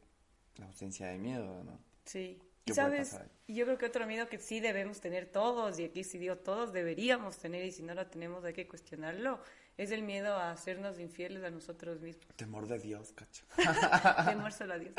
[0.56, 1.80] la ausencia de miedo, ¿no?
[2.04, 2.40] Sí.
[2.64, 5.84] ¿Qué puede sabes, pasar yo creo que otro miedo que sí debemos tener todos, y
[5.84, 9.40] aquí sí digo todos deberíamos tener, y si no lo tenemos hay que cuestionarlo,
[9.76, 12.26] es el miedo a hacernos infieles a nosotros mismos.
[12.36, 13.44] Temor de Dios, cacho.
[14.26, 14.94] Temor solo a Dios.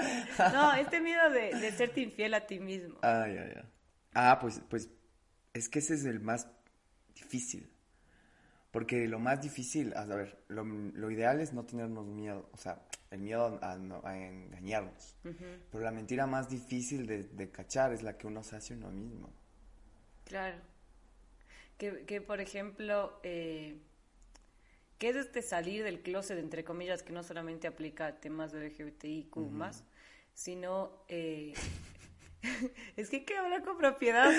[0.51, 2.97] No, este miedo de, de serte infiel a ti mismo.
[3.01, 3.64] Ay, ay, ay.
[4.14, 4.89] Ah, pues, pues,
[5.53, 6.47] es que ese es el más
[7.16, 7.70] difícil.
[8.72, 12.82] Porque lo más difícil, a ver, lo, lo ideal es no tenernos miedo, o sea,
[13.14, 15.16] el miedo a, a engañarnos.
[15.72, 18.89] Pero la mentira más difícil de, de cachar es la que uno se hace uno
[18.91, 19.30] mismo.
[20.26, 20.57] Claro.
[21.78, 23.78] Que, que por ejemplo, eh,
[24.97, 28.68] ¿qué es este salir del closet, entre comillas, que no solamente aplica a temas de
[28.70, 29.84] LGBTIQ más,
[30.34, 31.03] sino...
[31.07, 31.53] eh,
[32.97, 34.32] es que hay que hablar con propiedad,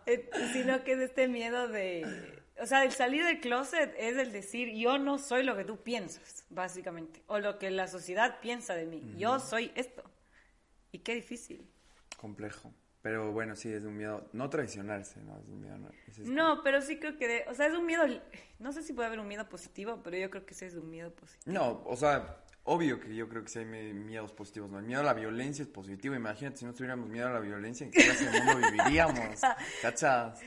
[0.06, 2.41] Eh, sino que es este miedo de...
[2.62, 5.82] o sea, el salir del closet es el decir, yo no soy lo que tú
[5.82, 9.02] piensas, básicamente, o lo que la sociedad piensa de mí.
[9.16, 10.04] Yo soy esto.
[10.92, 11.68] Y qué difícil.
[12.16, 12.72] Complejo.
[13.02, 15.36] Pero bueno, sí, es un miedo, no traicionarse, ¿no?
[15.38, 17.74] Es un miedo, no, es este- No, pero sí creo que, de- o sea, es
[17.74, 18.04] un miedo,
[18.60, 20.88] no sé si puede haber un miedo positivo, pero yo creo que ese es un
[20.88, 21.52] miedo positivo.
[21.52, 24.78] No, o sea, obvio que yo creo que sí hay miedos positivos, ¿no?
[24.78, 26.14] El miedo a la violencia es positivo.
[26.14, 29.40] Imagínate, si no tuviéramos miedo a la violencia, ¿en qué clase de mundo viviríamos?
[29.82, 30.38] ¿Cachas?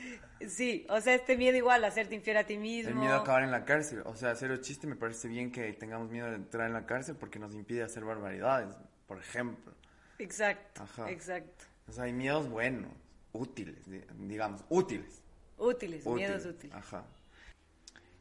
[0.48, 2.88] Sí, o sea, este miedo igual a hacerte infiel a ti mismo.
[2.88, 4.00] El miedo a acabar en la cárcel.
[4.06, 7.16] O sea, cero chiste, me parece bien que tengamos miedo de entrar en la cárcel
[7.16, 8.74] porque nos impide hacer barbaridades,
[9.06, 9.74] por ejemplo.
[10.18, 11.10] Exacto, Ajá.
[11.10, 11.64] exacto.
[11.88, 12.90] O sea, hay miedos buenos,
[13.32, 15.22] útiles, di- digamos, útiles.
[15.58, 16.74] Útiles, Útil, miedos útiles.
[16.76, 17.04] Ajá.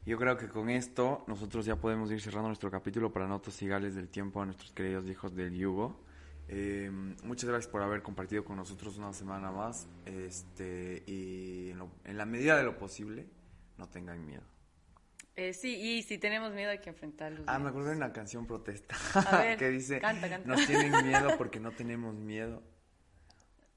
[0.05, 3.95] Yo creo que con esto nosotros ya podemos ir cerrando nuestro capítulo para no tosigales
[3.95, 5.99] del tiempo a nuestros queridos hijos del yugo.
[6.47, 6.91] Eh,
[7.23, 9.87] muchas gracias por haber compartido con nosotros una semana más.
[10.05, 13.25] Este, y en, lo- en la medida de lo posible,
[13.79, 14.43] no tengan miedo.
[15.35, 17.43] Eh, sí, y si tenemos miedo hay que enfrentarlo.
[17.47, 20.47] Ah, me acuerdo de una canción protesta A ver, que dice, canta, canta.
[20.47, 22.61] nos tienen miedo porque no tenemos miedo.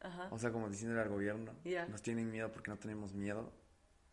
[0.09, 0.29] Ajá.
[0.31, 1.87] O sea, como diciéndole al gobierno, Ya.
[1.87, 3.53] nos tienen miedo porque no tenemos miedo.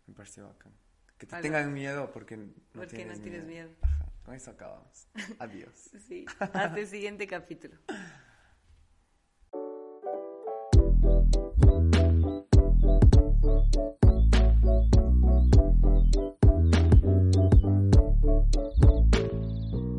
[0.08, 0.72] Me parece bacán.
[1.18, 1.44] Que te Algo.
[1.44, 3.68] tengan miedo porque no Porque tienes no tienes miedo.
[3.70, 3.78] miedo.
[3.82, 5.08] Ajá, con eso acabamos.
[5.40, 5.90] Adiós.
[6.08, 7.76] Sí, hasta el siguiente capítulo.